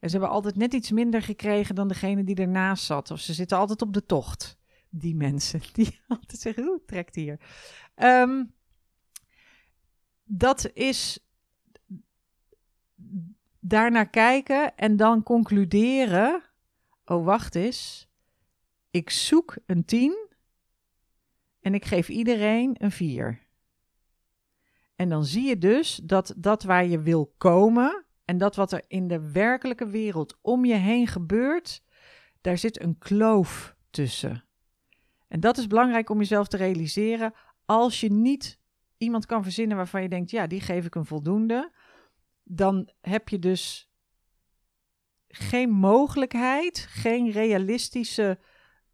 En 0.00 0.10
ze 0.10 0.16
hebben 0.16 0.34
altijd 0.34 0.56
net 0.56 0.72
iets 0.72 0.90
minder 0.90 1.22
gekregen 1.22 1.74
dan 1.74 1.88
degene 1.88 2.24
die 2.24 2.36
ernaast 2.36 2.84
zat. 2.84 3.10
Of 3.10 3.20
ze 3.20 3.34
zitten 3.34 3.58
altijd 3.58 3.82
op 3.82 3.92
de 3.92 4.06
tocht. 4.06 4.58
Die 4.88 5.14
mensen 5.14 5.60
die 5.72 6.00
altijd 6.08 6.40
zeggen, 6.40 6.64
hoe 6.64 6.82
trekt 6.86 7.14
hier. 7.14 7.40
Um, 7.96 8.52
dat 10.24 10.70
is 10.74 11.18
daarnaar 13.60 14.08
kijken 14.08 14.76
en 14.76 14.96
dan 14.96 15.22
concluderen: 15.22 16.42
oh, 17.04 17.24
wacht 17.24 17.54
eens. 17.54 18.08
Ik 18.90 19.10
zoek 19.10 19.56
een 19.66 19.84
10 19.84 20.25
en 21.66 21.74
ik 21.74 21.84
geef 21.84 22.08
iedereen 22.08 22.74
een 22.78 22.90
4. 22.90 23.46
En 24.96 25.08
dan 25.08 25.24
zie 25.24 25.48
je 25.48 25.58
dus 25.58 26.00
dat 26.02 26.34
dat 26.36 26.62
waar 26.62 26.86
je 26.86 27.00
wil 27.00 27.34
komen 27.38 28.04
en 28.24 28.38
dat 28.38 28.56
wat 28.56 28.72
er 28.72 28.84
in 28.88 29.08
de 29.08 29.30
werkelijke 29.30 29.86
wereld 29.86 30.38
om 30.40 30.64
je 30.64 30.74
heen 30.74 31.06
gebeurt, 31.06 31.82
daar 32.40 32.58
zit 32.58 32.82
een 32.82 32.98
kloof 32.98 33.76
tussen. 33.90 34.44
En 35.28 35.40
dat 35.40 35.58
is 35.58 35.66
belangrijk 35.66 36.10
om 36.10 36.18
jezelf 36.18 36.48
te 36.48 36.56
realiseren. 36.56 37.34
Als 37.64 38.00
je 38.00 38.12
niet 38.12 38.60
iemand 38.96 39.26
kan 39.26 39.42
verzinnen 39.42 39.76
waarvan 39.76 40.02
je 40.02 40.08
denkt, 40.08 40.30
ja, 40.30 40.46
die 40.46 40.60
geef 40.60 40.84
ik 40.84 40.94
een 40.94 41.06
voldoende, 41.06 41.72
dan 42.42 42.90
heb 43.00 43.28
je 43.28 43.38
dus 43.38 43.90
geen 45.28 45.70
mogelijkheid, 45.70 46.86
geen 46.90 47.30
realistische. 47.30 48.38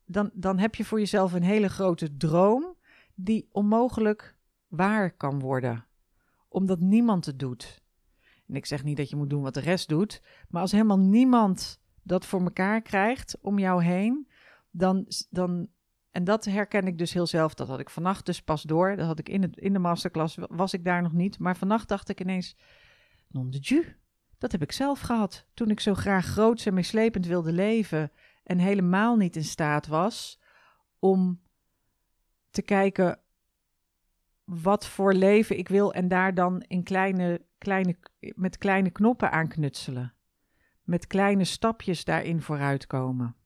Dan, 0.05 0.31
dan 0.35 0.59
heb 0.59 0.75
je 0.75 0.85
voor 0.85 0.99
jezelf 0.99 1.33
een 1.33 1.43
hele 1.43 1.69
grote 1.69 2.17
droom 2.17 2.77
die 3.15 3.49
onmogelijk 3.53 4.37
waar 4.69 5.17
kan 5.17 5.41
worden, 5.41 5.87
omdat 6.49 6.81
niemand 6.81 7.27
het 7.27 7.39
doet. 7.39 7.83
En 8.47 8.55
ik 8.55 8.67
zeg 8.67 8.85
niet 8.85 8.97
dat 8.97 9.11
je 9.11 9.17
moet 9.17 9.31
doen 9.31 9.43
wat 9.43 9.55
de 9.55 9.61
rest 9.61 9.89
doet, 9.89 10.23
maar 10.49 10.61
als 10.61 10.73
helemaal 10.73 10.99
niemand 10.99 11.81
dat 12.03 12.27
voor 12.27 12.41
elkaar 12.43 12.83
krijgt 12.83 13.39
om 13.41 13.59
jou 13.59 13.85
heen, 13.85 14.29
dan, 14.71 15.07
dan 15.31 15.69
en 16.13 16.25
dat 16.25 16.45
herken 16.45 16.87
ik 16.87 16.99
dus 16.99 17.13
heel 17.13 17.27
zelf. 17.27 17.55
Dat 17.55 17.69
had 17.69 17.81
ik 17.81 17.91
vannacht 17.91 18.27
dus 18.27 18.43
pas 18.43 18.63
door. 18.63 18.97
Dat 18.97 19.07
had 19.07 19.19
ik 19.19 19.29
in, 19.29 19.53
in 19.55 19.73
de 19.73 19.79
masterclass, 19.79 20.37
was 20.41 20.73
ik 20.73 20.85
daar 20.85 21.03
nog 21.03 21.13
niet. 21.13 21.39
Maar 21.39 21.57
vannacht 21.57 21.89
dacht 21.89 22.09
ik 22.09 22.21
ineens, 22.21 22.57
non 23.29 23.51
de 23.51 23.59
ju. 23.59 23.97
Dat 24.39 24.53
heb 24.53 24.63
ik 24.63 24.73
zelf 24.73 25.01
gehad. 25.01 25.47
Toen 25.55 25.71
ik 25.71 25.81
zo 25.81 25.95
graag 25.95 26.27
groots 26.27 26.67
en 26.67 26.75
meeslepend 26.75 27.27
wilde 27.27 27.53
leven 27.53 28.13
en 28.43 28.59
helemaal 28.59 29.17
niet 29.17 29.37
in 29.37 29.45
staat 29.45 29.87
was 29.87 30.41
om 30.99 31.41
te 32.51 32.63
kijken 32.63 33.21
wat 34.45 34.87
voor 34.87 35.15
leven 35.15 35.59
ik 35.59 35.69
wil 35.69 35.93
en 35.93 36.09
daar 36.09 36.35
dan 36.35 36.63
in 36.67 36.83
kleine, 36.83 37.47
kleine, 37.59 37.97
met 38.21 38.59
kleine 38.59 38.91
knoppen 38.91 39.31
aan 39.31 39.49
knutselen. 39.49 40.15
Met 40.83 41.07
kleine 41.07 41.45
stapjes 41.45 42.05
daarin 42.05 42.43
vooruitkomen. 42.43 43.37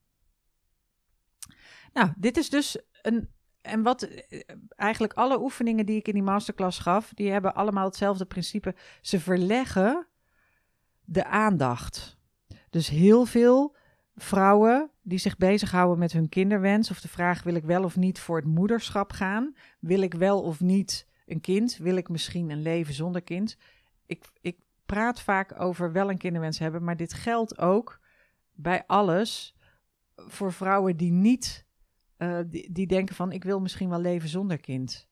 Nou, 1.92 2.12
dit 2.16 2.36
is 2.36 2.50
dus 2.50 2.78
een. 3.02 3.34
En 3.60 3.82
wat 3.82 4.02
eh, 4.02 4.40
eigenlijk 4.68 5.12
alle 5.12 5.40
oefeningen 5.40 5.86
die 5.86 5.96
ik 5.96 6.08
in 6.08 6.14
die 6.14 6.22
masterclass 6.22 6.78
gaf, 6.78 7.12
die 7.14 7.30
hebben 7.30 7.54
allemaal 7.54 7.84
hetzelfde 7.84 8.24
principe. 8.24 8.74
Ze 9.00 9.20
verleggen 9.20 10.06
de 11.04 11.24
aandacht. 11.24 12.18
Dus 12.70 12.88
heel 12.88 13.24
veel 13.24 13.76
vrouwen 14.16 14.90
die 15.02 15.18
zich 15.18 15.36
bezighouden 15.36 15.98
met 15.98 16.12
hun 16.12 16.28
kinderwens 16.28 16.90
of 16.90 17.00
de 17.00 17.08
vraag: 17.08 17.42
wil 17.42 17.54
ik 17.54 17.64
wel 17.64 17.84
of 17.84 17.96
niet 17.96 18.18
voor 18.18 18.36
het 18.36 18.46
moederschap 18.46 19.12
gaan? 19.12 19.54
Wil 19.80 20.00
ik 20.00 20.14
wel 20.14 20.42
of 20.42 20.60
niet 20.60 21.06
een 21.26 21.40
kind? 21.40 21.76
Wil 21.76 21.96
ik 21.96 22.08
misschien 22.08 22.50
een 22.50 22.62
leven 22.62 22.94
zonder 22.94 23.22
kind? 23.22 23.56
Ik, 24.06 24.24
ik 24.40 24.56
praat 24.86 25.20
vaak 25.20 25.60
over 25.60 25.92
wel 25.92 26.10
een 26.10 26.18
kinderwens 26.18 26.58
hebben, 26.58 26.84
maar 26.84 26.96
dit 26.96 27.12
geldt 27.12 27.58
ook 27.58 28.00
bij 28.52 28.84
alles 28.86 29.56
voor 30.14 30.52
vrouwen 30.52 30.96
die 30.96 31.12
niet 31.12 31.66
uh, 32.18 32.38
die, 32.46 32.72
die 32.72 32.86
denken 32.86 33.14
van 33.14 33.32
ik 33.32 33.44
wil 33.44 33.60
misschien 33.60 33.88
wel 33.88 34.00
leven 34.00 34.28
zonder 34.28 34.58
kind. 34.58 35.08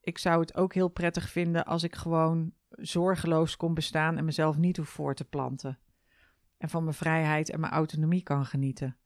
Ik 0.00 0.18
zou 0.18 0.40
het 0.40 0.56
ook 0.56 0.74
heel 0.74 0.88
prettig 0.88 1.30
vinden 1.30 1.64
als 1.64 1.82
ik 1.82 1.94
gewoon 1.94 2.52
zorgeloos 2.68 3.56
kon 3.56 3.74
bestaan 3.74 4.16
en 4.16 4.24
mezelf 4.24 4.56
niet 4.56 4.76
hoef 4.76 4.88
voor 4.88 5.14
te 5.14 5.24
planten. 5.24 5.78
En 6.64 6.70
van 6.70 6.82
mijn 6.82 6.96
vrijheid 6.96 7.50
en 7.50 7.60
mijn 7.60 7.72
autonomie 7.72 8.22
kan 8.22 8.44
genieten. 8.44 8.96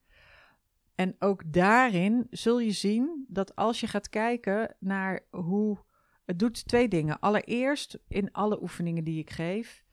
En 0.95 1.17
ook 1.19 1.53
daarin 1.53 2.27
zul 2.31 2.61
je 2.61 2.71
zien 2.71 3.25
dat 3.29 3.57
als 3.57 3.81
je 3.81 3.87
gaat 3.87 4.09
kijken 4.09 4.77
naar 4.81 5.21
hoe. 5.31 5.79
Het 6.25 6.39
doet 6.39 6.67
twee 6.67 6.89
dingen. 6.89 7.19
Allereerst, 7.19 7.99
in 8.09 8.33
alle 8.33 8.63
oefeningen 8.63 9.05
die 9.05 9.19
ik 9.19 9.31
geef, 9.31 9.85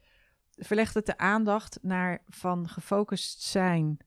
verlegt 0.55 0.93
het 0.93 1.05
de 1.05 1.17
aandacht 1.17 1.79
naar 1.81 2.23
van 2.27 2.69
gefocust 2.69 3.41
zijn 3.41 3.97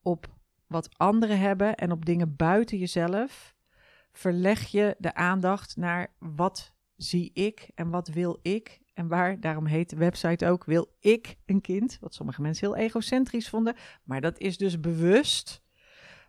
op 0.00 0.36
wat 0.66 0.98
anderen 0.98 1.38
hebben 1.38 1.74
en 1.74 1.92
op 1.92 2.04
dingen 2.04 2.36
buiten 2.36 2.78
jezelf, 2.78 3.54
verleg 4.12 4.66
je 4.66 4.96
de 4.98 5.14
aandacht 5.14 5.76
naar 5.76 6.14
wat 6.18 6.74
zie 6.96 7.30
ik 7.32 7.70
en 7.74 7.90
wat 7.90 8.08
wil 8.08 8.38
ik. 8.42 8.81
En 8.92 9.08
waar, 9.08 9.40
daarom 9.40 9.66
heet 9.66 9.90
de 9.90 9.96
website 9.96 10.46
ook, 10.46 10.64
wil 10.64 10.94
ik 11.00 11.36
een 11.46 11.60
kind. 11.60 11.98
Wat 12.00 12.14
sommige 12.14 12.42
mensen 12.42 12.66
heel 12.66 12.76
egocentrisch 12.76 13.48
vonden. 13.48 13.76
Maar 14.02 14.20
dat 14.20 14.38
is 14.38 14.56
dus 14.56 14.80
bewust. 14.80 15.62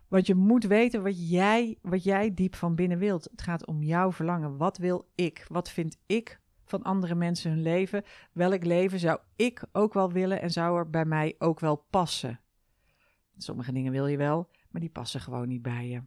Want 0.08 0.26
je 0.26 0.34
moet 0.34 0.64
weten 0.64 1.02
wat 1.02 1.30
jij, 1.30 1.78
wat 1.82 2.04
jij 2.04 2.34
diep 2.34 2.54
van 2.54 2.74
binnen 2.74 2.98
wilt. 2.98 3.28
Het 3.30 3.42
gaat 3.42 3.66
om 3.66 3.82
jouw 3.82 4.12
verlangen. 4.12 4.56
Wat 4.56 4.78
wil 4.78 5.10
ik? 5.14 5.44
Wat 5.48 5.70
vind 5.70 5.96
ik 6.06 6.40
van 6.64 6.82
andere 6.82 7.14
mensen 7.14 7.50
hun 7.50 7.62
leven? 7.62 8.02
Welk 8.32 8.64
leven 8.64 8.98
zou 8.98 9.18
ik 9.36 9.64
ook 9.72 9.94
wel 9.94 10.12
willen 10.12 10.40
en 10.40 10.50
zou 10.50 10.78
er 10.78 10.90
bij 10.90 11.04
mij 11.04 11.34
ook 11.38 11.60
wel 11.60 11.76
passen? 11.90 12.40
Sommige 13.36 13.72
dingen 13.72 13.92
wil 13.92 14.06
je 14.06 14.16
wel, 14.16 14.50
maar 14.70 14.80
die 14.80 14.90
passen 14.90 15.20
gewoon 15.20 15.48
niet 15.48 15.62
bij 15.62 15.88
je. 15.88 16.02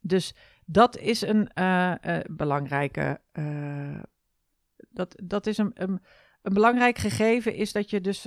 Dus 0.00 0.34
dat 0.64 0.96
is 0.96 1.20
een 1.20 1.50
uh, 1.54 1.94
uh, 2.06 2.18
belangrijke. 2.30 3.20
Uh, 3.32 4.02
dat, 4.90 5.20
dat 5.24 5.46
is 5.46 5.58
een, 5.58 5.70
een, 5.74 6.00
een, 6.42 6.52
belangrijk 6.52 6.98
gegeven 6.98 7.54
is 7.54 7.72
dat 7.72 7.90
je 7.90 8.00
dus 8.00 8.26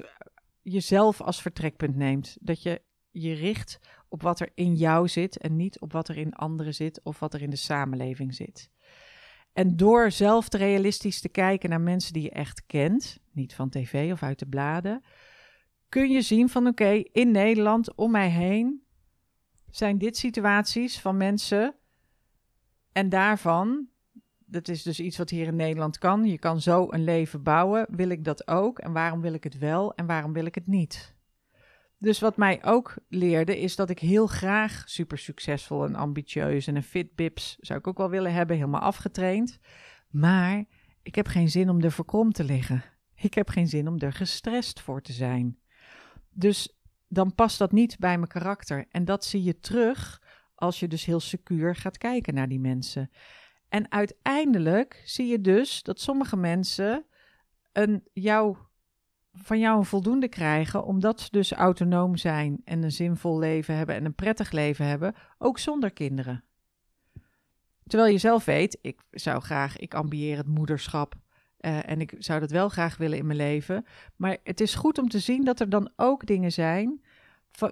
jezelf 0.61 1.21
als 1.21 1.41
vertrekpunt 1.41 1.95
neemt. 1.95 2.37
Dat 2.39 2.61
je 2.61 2.81
je 3.11 3.33
richt 3.33 3.79
op 4.09 4.21
wat 4.21 4.39
er 4.39 4.49
in 4.53 4.75
jou 4.75 5.07
zit 5.07 5.37
en 5.37 5.55
niet 5.55 5.79
op 5.79 5.91
wat 5.91 6.07
er 6.07 6.17
in 6.17 6.33
anderen 6.33 6.73
zit 6.73 7.01
of 7.03 7.19
wat 7.19 7.33
er 7.33 7.41
in 7.41 7.49
de 7.49 7.55
samenleving 7.55 8.35
zit. 8.35 8.69
En 9.53 9.75
door 9.77 10.11
zelf 10.11 10.53
realistisch 10.53 11.21
te 11.21 11.29
kijken 11.29 11.69
naar 11.69 11.81
mensen 11.81 12.13
die 12.13 12.23
je 12.23 12.31
echt 12.31 12.65
kent, 12.65 13.19
niet 13.31 13.53
van 13.53 13.69
tv 13.69 14.11
of 14.11 14.23
uit 14.23 14.39
de 14.39 14.47
bladen, 14.47 15.03
kun 15.89 16.09
je 16.09 16.21
zien 16.21 16.49
van 16.49 16.67
oké, 16.67 17.03
in 17.11 17.31
Nederland 17.31 17.95
om 17.95 18.11
mij 18.11 18.29
heen 18.29 18.83
zijn 19.69 19.97
dit 19.97 20.17
situaties 20.17 20.99
van 20.99 21.17
mensen 21.17 21.75
en 22.91 23.09
daarvan, 23.09 23.87
dat 24.51 24.67
is 24.67 24.83
dus 24.83 24.99
iets 24.99 25.17
wat 25.17 25.29
hier 25.29 25.47
in 25.47 25.55
Nederland 25.55 25.97
kan, 25.97 26.25
je 26.25 26.37
kan 26.37 26.61
zo 26.61 26.87
een 26.89 27.03
leven 27.03 27.43
bouwen, 27.43 27.85
wil 27.89 28.09
ik 28.09 28.23
dat 28.23 28.47
ook 28.47 28.79
en 28.79 28.93
waarom 28.93 29.21
wil 29.21 29.33
ik 29.33 29.43
het 29.43 29.57
wel 29.57 29.95
en 29.95 30.05
waarom 30.05 30.33
wil 30.33 30.45
ik 30.45 30.55
het 30.55 30.67
niet? 30.67 31.15
Dus 31.97 32.19
wat 32.19 32.37
mij 32.37 32.63
ook 32.63 32.95
leerde 33.09 33.59
is 33.59 33.75
dat 33.75 33.89
ik 33.89 33.99
heel 33.99 34.27
graag 34.27 34.83
super 34.85 35.17
succesvol 35.17 35.85
en 35.85 35.95
ambitieus 35.95 36.67
en 36.67 36.75
een 36.75 36.83
fit 36.83 37.15
bips 37.15 37.57
zou 37.59 37.79
ik 37.79 37.87
ook 37.87 37.97
wel 37.97 38.09
willen 38.09 38.33
hebben, 38.33 38.55
helemaal 38.55 38.81
afgetraind. 38.81 39.59
Maar 40.09 40.65
ik 41.03 41.15
heb 41.15 41.27
geen 41.27 41.49
zin 41.49 41.69
om 41.69 41.81
er 41.81 41.91
verkrom 41.91 42.31
te 42.31 42.43
liggen. 42.43 42.83
Ik 43.15 43.33
heb 43.33 43.49
geen 43.49 43.67
zin 43.67 43.87
om 43.87 43.99
er 43.99 44.13
gestrest 44.13 44.79
voor 44.79 45.01
te 45.01 45.13
zijn. 45.13 45.59
Dus 46.29 46.79
dan 47.07 47.35
past 47.35 47.57
dat 47.57 47.71
niet 47.71 47.99
bij 47.99 48.17
mijn 48.17 48.31
karakter. 48.31 48.85
En 48.89 49.05
dat 49.05 49.25
zie 49.25 49.43
je 49.43 49.59
terug 49.59 50.21
als 50.55 50.79
je 50.79 50.87
dus 50.87 51.05
heel 51.05 51.19
secuur 51.19 51.75
gaat 51.75 51.97
kijken 51.97 52.33
naar 52.33 52.47
die 52.47 52.59
mensen. 52.59 53.09
En 53.71 53.91
uiteindelijk 53.91 55.01
zie 55.05 55.27
je 55.27 55.41
dus 55.41 55.83
dat 55.83 55.99
sommige 55.99 56.37
mensen 56.37 57.05
een, 57.71 58.03
jou, 58.13 58.57
van 59.33 59.59
jou 59.59 59.77
een 59.77 59.85
voldoende 59.85 60.27
krijgen, 60.27 60.83
omdat 60.83 61.21
ze 61.21 61.27
dus 61.31 61.51
autonoom 61.51 62.17
zijn 62.17 62.61
en 62.63 62.83
een 62.83 62.91
zinvol 62.91 63.39
leven 63.39 63.75
hebben 63.75 63.95
en 63.95 64.05
een 64.05 64.15
prettig 64.15 64.51
leven 64.51 64.85
hebben, 64.85 65.15
ook 65.37 65.59
zonder 65.59 65.91
kinderen. 65.91 66.43
Terwijl 67.87 68.11
je 68.11 68.17
zelf 68.17 68.45
weet, 68.45 68.77
ik 68.81 69.01
zou 69.11 69.41
graag, 69.41 69.77
ik 69.77 69.93
ambieer 69.93 70.37
het 70.37 70.47
moederschap. 70.47 71.15
Uh, 71.59 71.89
en 71.89 72.01
ik 72.01 72.15
zou 72.17 72.39
dat 72.39 72.51
wel 72.51 72.69
graag 72.69 72.97
willen 72.97 73.17
in 73.17 73.25
mijn 73.25 73.37
leven. 73.37 73.85
Maar 74.15 74.37
het 74.43 74.61
is 74.61 74.75
goed 74.75 74.97
om 74.97 75.09
te 75.09 75.19
zien 75.19 75.43
dat 75.43 75.59
er 75.59 75.69
dan 75.69 75.91
ook 75.95 76.25
dingen 76.25 76.51
zijn 76.51 77.01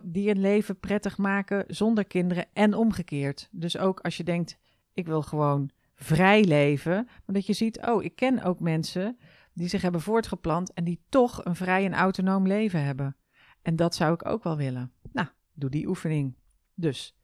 die 0.04 0.30
een 0.30 0.42
leven 0.42 0.80
prettig 0.80 1.18
maken 1.18 1.64
zonder 1.68 2.06
kinderen 2.06 2.46
en 2.54 2.74
omgekeerd. 2.74 3.50
Dus 3.52 3.78
ook 3.78 4.00
als 4.00 4.18
je 4.18 4.24
denkt, 4.24 4.58
ik 4.94 5.06
wil 5.06 5.22
gewoon 5.22 5.72
vrij 6.00 6.44
leven, 6.44 6.94
maar 7.06 7.36
dat 7.36 7.46
je 7.46 7.54
ziet, 7.54 7.86
oh, 7.88 8.04
ik 8.04 8.16
ken 8.16 8.44
ook 8.44 8.60
mensen 8.60 9.18
die 9.54 9.68
zich 9.68 9.82
hebben 9.82 10.02
voortgeplant 10.02 10.74
en 10.74 10.84
die 10.84 11.02
toch 11.10 11.46
een 11.46 11.56
vrij 11.56 11.86
en 11.86 11.94
autonoom 11.94 12.48
leven 12.48 12.84
hebben. 12.84 13.16
En 13.62 13.76
dat 13.76 13.96
zou 13.96 14.14
ik 14.14 14.26
ook 14.26 14.44
wel 14.44 14.58
willen. 14.58 14.92
Nou, 15.12 15.28
doe 15.54 15.70
die 15.70 15.88
oefening. 15.88 16.36
Dus 16.74 17.16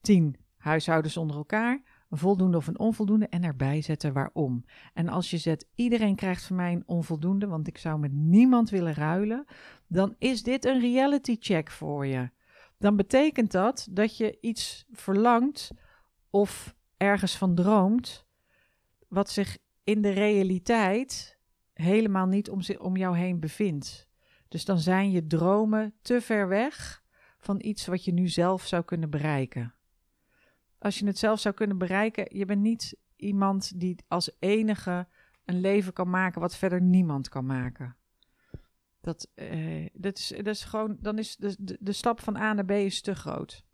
10 0.00 0.36
huishoudens 0.56 1.16
onder 1.16 1.36
elkaar, 1.36 1.82
een 2.10 2.18
voldoende 2.18 2.56
of 2.56 2.66
een 2.66 2.78
onvoldoende 2.78 3.28
en 3.28 3.42
erbij 3.42 3.82
zetten 3.82 4.12
waarom. 4.12 4.64
En 4.94 5.08
als 5.08 5.30
je 5.30 5.38
zet, 5.38 5.68
iedereen 5.74 6.16
krijgt 6.16 6.44
van 6.44 6.56
mij 6.56 6.72
een 6.72 6.86
onvoldoende, 6.86 7.46
want 7.46 7.66
ik 7.66 7.78
zou 7.78 7.98
met 7.98 8.12
niemand 8.12 8.70
willen 8.70 8.94
ruilen, 8.94 9.44
dan 9.86 10.14
is 10.18 10.42
dit 10.42 10.64
een 10.64 10.80
reality 10.80 11.36
check 11.40 11.70
voor 11.70 12.06
je. 12.06 12.30
Dan 12.78 12.96
betekent 12.96 13.52
dat 13.52 13.88
dat 13.90 14.16
je 14.16 14.38
iets 14.40 14.86
verlangt 14.90 15.70
of 16.30 16.74
ergens 17.04 17.36
van 17.36 17.54
droomt, 17.54 18.26
wat 19.08 19.30
zich 19.30 19.58
in 19.84 20.02
de 20.02 20.10
realiteit 20.10 21.38
helemaal 21.72 22.26
niet 22.26 22.50
om, 22.50 22.60
om 22.78 22.96
jou 22.96 23.16
heen 23.16 23.40
bevindt. 23.40 24.08
Dus 24.48 24.64
dan 24.64 24.78
zijn 24.78 25.10
je 25.10 25.26
dromen 25.26 25.94
te 26.02 26.20
ver 26.20 26.48
weg 26.48 27.02
van 27.38 27.56
iets 27.60 27.86
wat 27.86 28.04
je 28.04 28.12
nu 28.12 28.28
zelf 28.28 28.66
zou 28.66 28.84
kunnen 28.84 29.10
bereiken. 29.10 29.74
Als 30.78 30.98
je 30.98 31.06
het 31.06 31.18
zelf 31.18 31.40
zou 31.40 31.54
kunnen 31.54 31.78
bereiken, 31.78 32.38
je 32.38 32.44
bent 32.44 32.60
niet 32.60 32.96
iemand 33.16 33.80
die 33.80 33.96
als 34.08 34.36
enige 34.38 35.08
een 35.44 35.60
leven 35.60 35.92
kan 35.92 36.10
maken 36.10 36.40
wat 36.40 36.56
verder 36.56 36.82
niemand 36.82 37.28
kan 37.28 37.46
maken. 37.46 37.96
Dat, 39.00 39.30
uh, 39.34 39.88
dat, 39.92 40.18
is, 40.18 40.28
dat 40.36 40.46
is 40.46 40.64
gewoon, 40.64 40.96
dan 41.00 41.18
is 41.18 41.36
de, 41.36 41.56
de, 41.58 41.76
de 41.80 41.92
stap 41.92 42.20
van 42.20 42.36
A 42.36 42.52
naar 42.52 42.64
B 42.64 42.70
is 42.70 43.00
te 43.00 43.14
groot. 43.14 43.64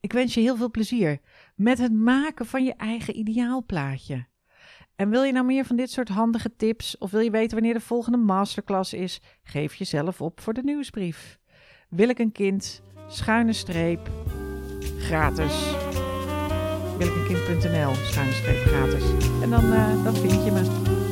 Ik 0.00 0.12
wens 0.12 0.34
je 0.34 0.40
heel 0.40 0.56
veel 0.56 0.70
plezier 0.70 1.18
met 1.54 1.78
het 1.78 1.92
maken 1.92 2.46
van 2.46 2.64
je 2.64 2.74
eigen 2.74 3.18
ideaalplaatje. 3.18 4.26
En 4.96 5.10
wil 5.10 5.22
je 5.22 5.32
nou 5.32 5.46
meer 5.46 5.64
van 5.64 5.76
dit 5.76 5.90
soort 5.90 6.08
handige 6.08 6.56
tips 6.56 6.98
of 6.98 7.10
wil 7.10 7.20
je 7.20 7.30
weten 7.30 7.54
wanneer 7.56 7.74
de 7.74 7.80
volgende 7.80 8.18
masterclass 8.18 8.92
is? 8.92 9.20
Geef 9.42 9.74
jezelf 9.74 10.20
op 10.20 10.40
voor 10.40 10.52
de 10.52 10.62
nieuwsbrief. 10.62 11.38
Wil 11.88 12.08
ik 12.08 12.18
een 12.18 12.32
kind? 12.32 12.82
Schuine 13.08 13.52
streep. 13.52 14.10
Gratis. 14.98 15.74
Wil? 16.98 17.94
Schuine 17.94 18.32
streep 18.32 18.64
gratis. 18.64 19.04
En 19.42 19.50
dan, 19.50 19.64
uh, 19.64 20.04
dan 20.04 20.14
vind 20.14 20.44
je 20.44 20.50
me. 20.50 20.62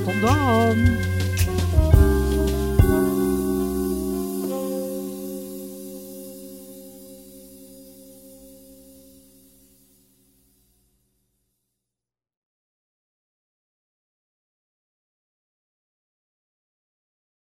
Tot 0.04 0.20
dan! 0.20 1.13